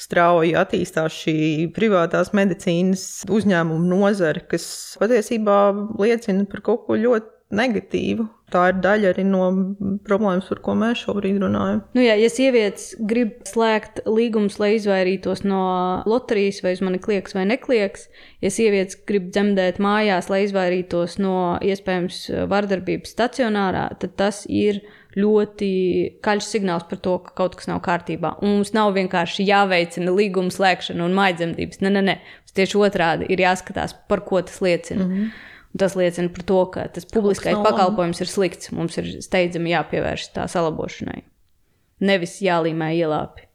[0.00, 1.36] strauji attīstās šī
[1.74, 4.66] privātās medicīnas uzņēmuma nozare, kas
[5.00, 5.58] patiesībā
[6.00, 8.26] liecina par kaut ko ļoti negatīvu.
[8.54, 9.46] Tā ir daļa arī no
[10.06, 11.80] problēmas, par ko mēs šobrīd runājam.
[11.96, 15.62] Nu jā, ja sievietes grib slēgt līgumus, lai izvairītos no
[16.08, 18.06] loterijas, vai uz mani klieks vai neklieks,
[18.44, 22.20] ja sievietes grib dzemdēt mājās, lai izvairītos no iespējams
[22.50, 24.84] vardarbības stacionārā, tad tas ir
[25.18, 25.70] ļoti
[26.18, 28.34] skaļš signāls par to, ka kaut kas nav kārtībā.
[28.42, 31.80] Un mums nav vienkārši jāveicina līguma slēgšana un maidzemdības.
[31.84, 32.16] Nē, nē, nē.
[32.42, 35.04] Mums tieši otrādi ir jāskatās, par ko tas liecina.
[35.04, 35.30] Mm -hmm.
[35.74, 38.70] Un tas liecina par to, ka tas publiskais pakalpojums ir slikts.
[38.72, 41.22] Mums ir steidzami jāpievērš tā salabošanai.
[42.00, 43.48] Nevis jālīmē ielāpi.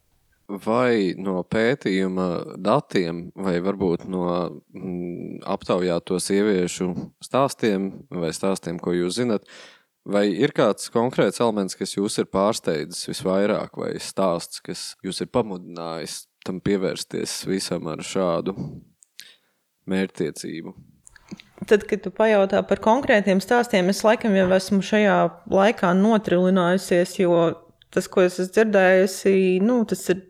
[0.50, 4.24] Vai no pētījuma datiem, vai varbūt no
[4.74, 6.88] mm, aptaujāto sieviešu
[7.22, 9.46] stāstiem, vai stāstiem, ko jūs zinat,
[10.10, 15.30] Vai ir kāds konkrēts elements, kas jūs ir pārsteidzis visvairāk, vai stāsts, kas jūs ir
[15.30, 18.56] pamudinājis tam pievērsties visam ar šādu
[19.90, 20.74] mērķtiecību?
[21.68, 25.18] Tad, kad tu pajautā par konkrētiem stāstiem, es laikam jau esmu šajā
[25.52, 27.36] laikā notrilinājusies, jo
[27.94, 30.24] tas, ko es esmu dzirdējusi, nu, tas ir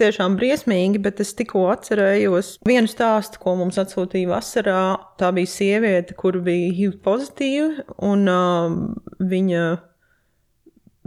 [0.00, 4.80] tiešām briesmīgi, bet es tikko atcerējos vienu stāstu, ko mums atsūtīja vasarā.
[5.20, 8.74] Tā bija sieviete, kur bija HIV pozitīva, un uh,
[9.20, 9.64] viņa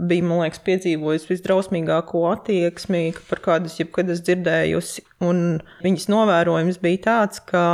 [0.08, 5.04] bija, man liekas, piedzīvojusi visdrausmīgāko attieksmi, par kādu es jebkad esmu dzirdējusi.
[5.24, 5.42] Un
[5.84, 7.64] viņas novērojums bija tāds, ka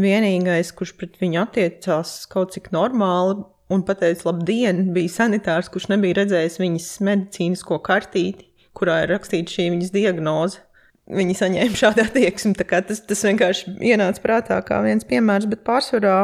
[0.00, 6.22] vienīgais, kurš pret viņu attiecās kaut cik normāli un pateica labdien, bija sanitārs, kurš nebija
[6.22, 8.49] redzējis viņas medicīnisko kartīti,
[8.80, 10.64] kurā ir rakstīta šī viņas diagnoze.
[11.10, 12.54] Viņi saņēma šādu attieksmi.
[12.60, 16.18] Tas, tas vienkārši ienāca prātā kā viens piemērs, bet pārsvarā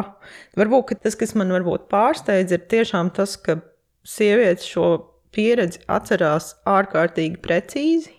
[0.58, 1.54] varbūt tas, kas man
[1.90, 3.58] pārsteidz, ir tiešām tas, ka
[4.06, 4.90] sievietes šo
[5.34, 8.12] pieredzi atcerās ārkārtīgi precīzi,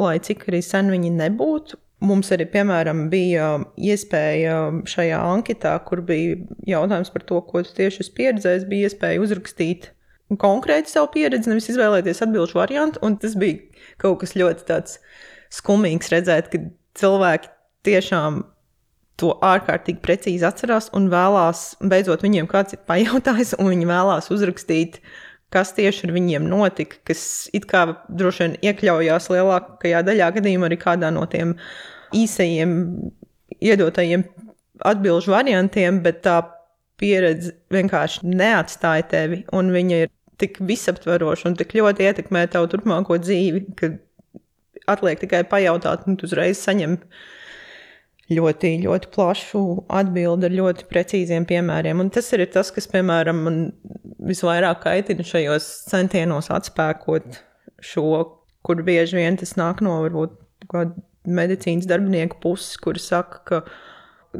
[0.00, 1.78] lai cik arī sen viņi nebūtu.
[2.06, 4.56] Mums arī, piemēram, bija iespēja
[4.88, 6.36] šajā anketā, kur bija
[6.68, 9.90] jautājums par to, ko tu tieši esi pieredzējis, bija iespēja uzrakstīt
[10.42, 13.00] konkrēti savu pieredzi, nevis izvēlēties atbildžu variantu.
[13.22, 13.62] Tas bija
[14.02, 14.98] kaut kas ļoti tāds
[15.54, 16.60] skumīgs redzēt, ka
[16.98, 17.52] cilvēki
[17.86, 18.42] tiešām
[19.20, 25.00] to ārkārtīgi precīzi atcerās un vēlās, beidzot, viņiem kāds ir pajautājis, un viņi vēlās uzrakstīt,
[25.54, 27.22] kas tieši ar viņiem notika, kas
[27.56, 31.54] it kā droši vien iekļaujās lielākajā daļā gadījumā arī kādā no tiem
[32.16, 32.74] īsajiem
[33.62, 34.26] iedotajiem
[34.84, 36.40] atbildžu variantiem, bet tā
[37.00, 43.18] pieredze vienkārši neatstāja tevi, un viņa ir tik visaptveroša un tik ļoti ietekmē tavu turpmāko
[43.22, 43.92] dzīvi, ka
[44.90, 46.98] atliek tikai pajautāt, un tu uzreiz saņem
[48.36, 49.62] ļoti, ļoti plašu
[50.00, 52.02] atbildi ar ļoti precīziem piemēriem.
[52.02, 53.60] Un tas ir tas, kas, piemēram, man
[54.26, 57.42] visvairāk kaitina šajos centienos atspēkot
[57.84, 58.08] šo,
[58.66, 60.40] kur bieži vien tas nāk no varbūt
[61.26, 63.62] medicīnas darbinieku puses, kuri saka, ka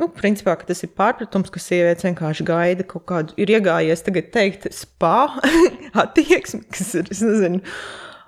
[0.01, 4.68] nu, principā, tas ir pārpratums, ka sievietes vienkārši gaida kaut kādu, ir iegājies tagad teikt,
[4.74, 5.28] spā
[6.03, 7.62] attieksmi, kas ir, nezinu,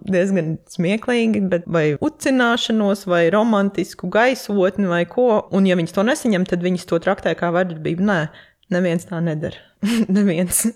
[0.06, 5.48] diezgan smieklīgi, bet vai ucināšanos, vai romantisku gaisotni, vai ko.
[5.54, 8.06] Un, ja viņas to nesaņem, tad viņas to traktē kā vardarbību.
[8.06, 8.20] Nē,
[8.74, 9.58] neviens tā nedara.
[10.18, 10.66] neviens,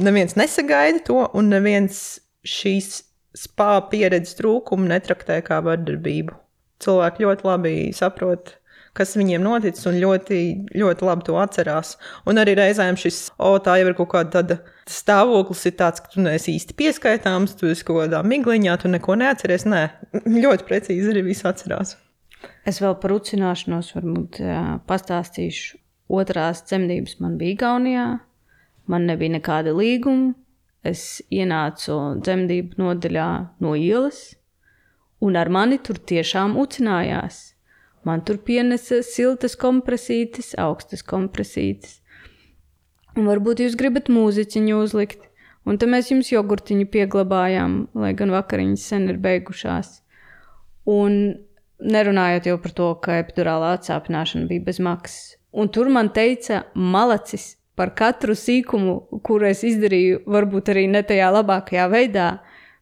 [0.00, 3.02] neviens nesagaida to, un neviens šīs
[3.36, 6.36] spā pieredzes trūkumu netraktē kā vardarbību.
[6.80, 8.54] Cilvēki ļoti labi saprot
[8.96, 10.40] kas viņiem noticis, un ļoti,
[10.76, 11.94] ļoti labi to atcerās.
[12.28, 14.58] Un arī reizēm šis, o, tā jau ir kaut kāda tāda
[14.90, 19.18] stāvoklis, ir tāds, ka tu neesi īsti pieskaitāms, tu esi kaut kādā migliņā, tu neko
[19.20, 19.66] neatceries.
[19.70, 19.84] Nē,
[20.26, 21.96] ļoti precīzi arī viss atcerās.
[22.68, 24.40] Es vēl par ucināšanos varbūt
[24.88, 25.78] pastāstīšu.
[26.10, 28.06] Otrās dzemdības man bija Gaunijā,
[28.90, 30.34] man nebija nekāda līguma.
[30.82, 33.28] Es ienācu dzemdību nodaļā
[33.60, 34.32] no ielas,
[35.20, 37.49] un ar mani tur tiešām ucinājās.
[38.08, 41.98] Man tur pienesa siltas kompresītes, augstas kompresītes.
[43.18, 45.26] Un varbūt jūs gribat mūziķiņu uzlikt,
[45.68, 49.98] un tad mēs jums jogurtiņu pieglabājām, lai gan vakariņas sen ir beigušās.
[50.88, 51.18] Un
[51.80, 55.36] nerunājot jau par to, ka epidurālā atsāpināšana bija bez maksas.
[55.52, 61.30] Un tur man teica, malacis par katru sīkumu, kuru es izdarīju, varbūt arī ne tajā
[61.34, 62.28] labākajā veidā,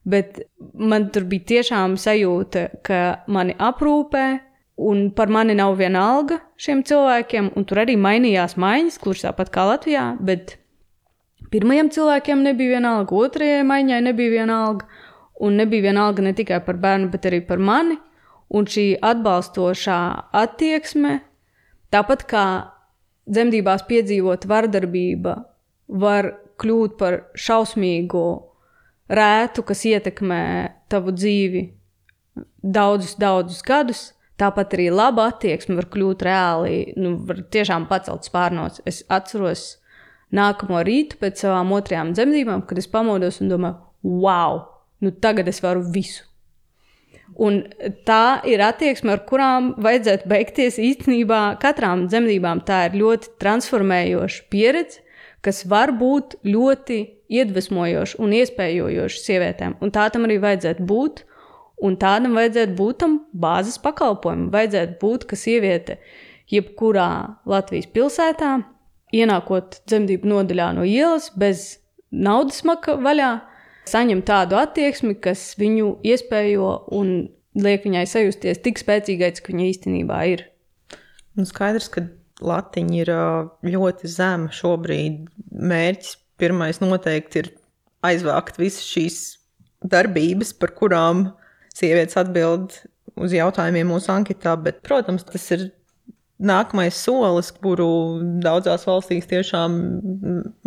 [0.09, 0.43] bet
[0.75, 3.01] man tur bija tiešām sajūta, ka
[3.33, 4.27] mani aprūpē,
[4.79, 9.51] Un par mani nav viena alga šiem cilvēkiem, un tur arī mainījās maiņas, kurš tāpat
[9.51, 10.55] kā Latvijā, bet
[11.51, 14.87] pirmajam cilvēkiem nebija viena alga, otrajai maiņai nebija viena alga,
[15.43, 17.99] un nebija viena alga ne tikai par bērnu, bet arī par mani.
[18.49, 19.99] Un šī atbalstošā
[20.41, 21.19] attieksme,
[21.93, 22.45] tāpat kā
[23.29, 25.35] dzemdībās piedzīvot vardarbība,
[25.89, 26.31] var
[26.63, 28.23] kļūt par šausmīgu
[29.11, 30.45] rētu, kas ietekmē
[30.89, 31.65] tavu dzīvi
[32.63, 34.07] daudzus, daudzus gadus
[34.39, 38.79] Tāpat arī laba attieksme var kļūt reāli, nu, var tiešām pacelt spārnos.
[38.87, 39.65] Es atceros
[40.35, 43.81] nākamo rītu pēc savām otrajām dzemdībām, kad es pamodos un domāju,
[44.23, 44.63] wow,
[45.03, 46.29] nu tagad es varu visu.
[47.39, 47.61] Un
[48.09, 52.65] tā ir attieksme, ar kurām vajadzētu beigties īstenībā katrām dzemdībām.
[52.67, 55.05] Tā ir ļoti transformējoša pieredze,
[55.45, 59.77] kas var būt ļoti iedvesmojoša un iespējoša sievietēm.
[59.85, 61.25] Un tā tam arī vajadzētu būt.
[61.85, 64.49] Un tādam vajadzētu būt tam bāzes pakalpojumam.
[64.55, 65.99] Vajadzētu būt, ka sieviete
[66.51, 67.11] jebkurā
[67.47, 68.57] Latvijas pilsētā,
[69.15, 71.79] ienākot dzemdību nodaļā no ielas, bez
[72.11, 73.33] naudas maka vaļā,
[73.89, 80.21] saņem tādu attieksmi, kas viņu iespējo un liek viņai sajusties tik spēcīgai, cik viņa īstenībā
[80.35, 80.45] ir.
[81.39, 82.09] Nu, skaidrs, ka
[82.45, 83.13] latiņa ir
[83.67, 85.27] ļoti zema šobrīd.
[85.55, 87.53] Mērķis pirmais noteikti ir
[88.07, 89.19] aizvākt visas šīs
[89.87, 91.29] darbības, par kurām
[91.79, 92.75] sievietes atbild
[93.19, 95.69] uz jautājumiem mūsu anketā, bet, protams, tas ir
[96.39, 97.89] nākamais solis, kuru
[98.43, 99.79] daudzās valstīs tiešām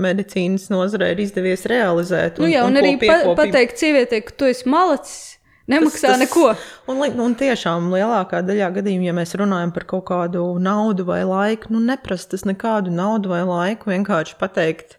[0.02, 2.40] medicīnas nozarē ir izdevies realizēt.
[2.40, 5.38] Un, nu jā, un, un arī pa, pateikt sievietei, ka tu esi malacis.
[5.72, 6.48] Nemaksā tas, tas, neko.
[6.92, 11.72] Un, un tiešām lielākā daļā gadījumā, ja mēs runājam par kaut kādu naudu vai laiku,
[11.72, 13.94] nu neprast tas nekādu naudu vai laiku.
[13.94, 14.98] Vienkārši pateikt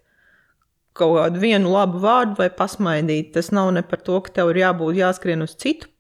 [0.97, 3.35] kaut kādu vienu labu vārdu vai pasmaidīt.
[3.37, 5.92] Tas nav ne par to, ka tev ir jābūt jāskrien uz citu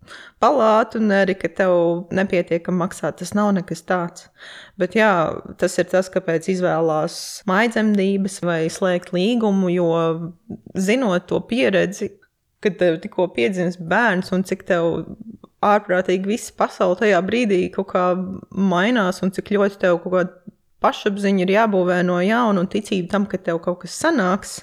[0.42, 1.74] palātu, un arī, ka tev
[2.14, 3.12] nepietiekami maksā.
[3.16, 4.28] Tas nav nekas tāds.
[4.80, 5.12] Bet jā,
[5.60, 7.16] tas ir tas, kāpēc izvēlās
[7.50, 9.92] maidzemdības vai slēgt līgumu, jo
[10.74, 12.12] zinot to pieredzi,
[12.62, 15.04] kad tev tikko piedzimis bērns un cik tev
[15.62, 18.04] ārprātīgi viss pasaule tajā brīdī kaut kā
[18.50, 23.26] mainās un cik ļoti tev kaut kāda pašapziņa ir jābūvē no jauna un ticība tam,
[23.30, 24.56] ka tev kaut kas sanāks,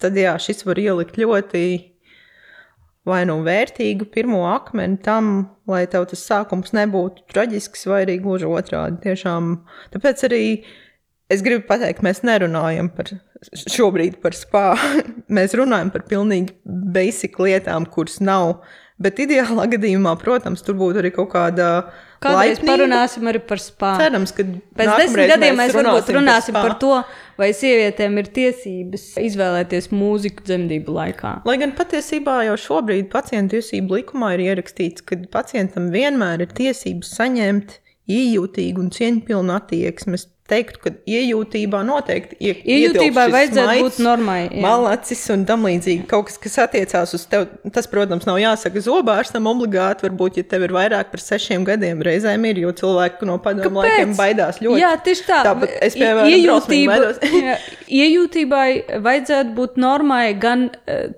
[0.00, 1.62] tad jā, šis var ielikt ļoti
[3.08, 8.48] vai nu vērtīgu pirmo akmeni tam, lai tev tas sākums nebūtu traģisks, vai arī gluži
[8.48, 9.00] otrādi.
[9.06, 9.54] Tiešām,
[9.94, 10.42] tāpēc arī
[11.32, 13.14] es gribu pateikt, mēs nerunājam par
[13.68, 14.66] šobrīd par spā.
[15.38, 16.60] mēs runājam par pilnīgi
[16.94, 18.60] basic lietām, kuras nav
[18.98, 21.68] Bet ideālā gadījumā, protams, tur būtu arī kaut kāda.
[22.22, 24.02] Kādreiz parunāsim arī par spāņu.
[24.02, 24.44] Cerams, ka
[24.78, 26.94] pēc desmit gadiem mēs, mēs varbūt runāsim par, par to,
[27.38, 31.34] vai sievietēm ir tiesības izvēlēties mūziku dzemdību laikā.
[31.46, 37.14] Lai gan patiesībā jau šobrīd pacientu tiesību likumā ir ierakstīts, ka pacientam vienmēr ir tiesības
[37.20, 42.60] saņemt iejūtīgu un cieņpilnu attieksmi teiktu, ka iejūtībā noteikti ir.
[42.64, 44.38] Iejūtībai vajadzētu smaids, būt normai.
[44.64, 46.06] Malacis un tam līdzīgi.
[46.08, 50.06] Kaut kas, kas attiecās uz tevi, tas, protams, nav jāsaka zobārstam obligāti.
[50.08, 54.16] Varbūt, ja tev ir vairāk par sešiem gadiem, reizēm ir, jo cilvēki no padomu laikiem
[54.18, 54.82] baidās ļoti.
[54.82, 55.42] Jā, tieši tā.
[55.50, 56.98] Tāpat es, piemēram, Iejūtība,
[57.48, 57.60] jā,
[58.00, 58.68] iejūtībai
[59.04, 60.70] vajadzētu būt normai gan.
[60.88, 61.08] Uh,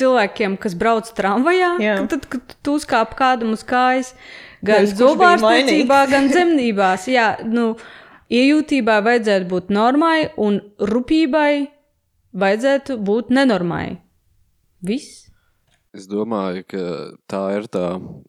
[0.00, 1.68] cilvēkiem, kas brauc tramvajā,
[2.10, 4.10] tad, kad tu uzkāp kādam uz kājas,
[4.66, 7.04] gan zobārstniecībā, gan dzemdībās.
[7.12, 8.00] Jā, nu, uh,
[8.30, 11.66] Iejūtībai vajadzētu būt normai, un rupībai
[12.38, 13.98] vajadzētu būt nenormai.
[14.86, 15.26] Viss.
[15.90, 16.84] Es domāju, ka
[17.26, 17.86] tā ir tā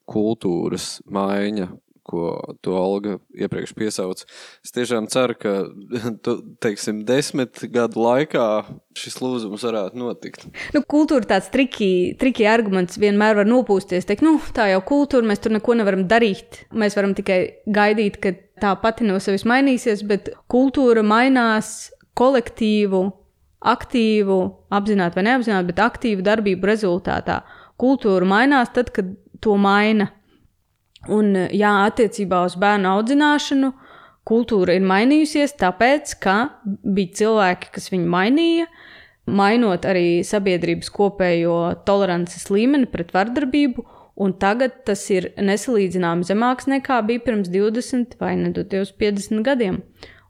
[0.09, 1.67] kultūras maiņa,
[2.01, 4.23] ko tu Olga iepriekš piesauc.
[4.65, 5.53] Es tiešām ceru, ka
[6.25, 8.45] tu, teiksim, desmit gadu laikā
[8.97, 10.47] šis lūzums varētu notikt.
[10.75, 14.09] Nu, kultūra tāds triki, triki arguments vienmēr var nopūsties.
[14.09, 16.63] Teikt, nu, tā jau kultūra, mēs tur neko nevaram darīt.
[16.73, 23.03] Mēs varam tikai gaidīt, ka tā pati no sevis mainīsies, bet kultūra mainās kolektīvu,
[23.71, 24.39] aktīvu,
[24.73, 27.41] apzināti vai neapzināti, bet aktīvu darbību rezultātā.
[27.81, 30.11] Kultūra mainās tad, kad to maina.
[31.09, 33.71] Un, jā, attiecībā uz bērnu audzināšanu
[34.27, 36.35] kultūra ir mainījusies, tāpēc, ka
[36.65, 38.67] bija cilvēki, kas viņu mainīja,
[39.25, 41.57] mainot arī sabiedrības kopējo
[41.87, 43.85] tolerances līmeni pret vardarbību
[44.15, 49.81] un tagad tas ir nesalīdzināmi zemāks nekā bija pirms 20 vai nedoties 50 gadiem.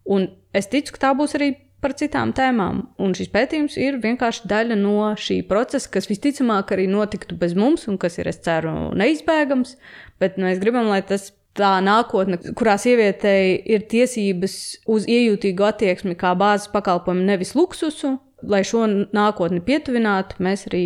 [0.05, 2.83] Un es ticu, ka tā būs arī par citām tēmām.
[3.01, 7.87] Un šis pētījums ir vienkārši daļa no šī procesa, kas visticamāk arī notiktu bez mums,
[7.89, 9.75] un kas ir, es ceru, neizbēgams.
[10.21, 14.57] Bet nu, mēs gribam, lai tas tā nākotne, kurā sievietei ir tiesības
[14.91, 18.15] uz iejūtīgu attieksmi kā bāzes pakalpojumu, nevis luksusu,
[18.47, 20.85] lai šo nākotni pietuvinātu, mēs arī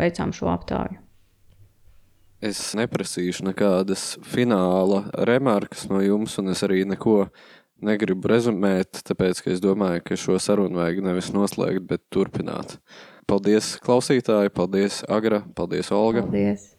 [0.00, 1.02] veicām šo aptāju.
[2.38, 7.24] Es neprasīšu nekādas fināla remarkas no jums, un es arī neko
[7.82, 12.78] negribu rezumēt, tāpēc, ka es domāju, ka šo sarunu vajag nevis noslēgt, bet turpināt.
[13.26, 14.54] Paldies, klausītāji!
[14.54, 15.42] Paldies, Agra!
[15.58, 16.22] Paldies, Olga!
[16.30, 16.77] Paldies!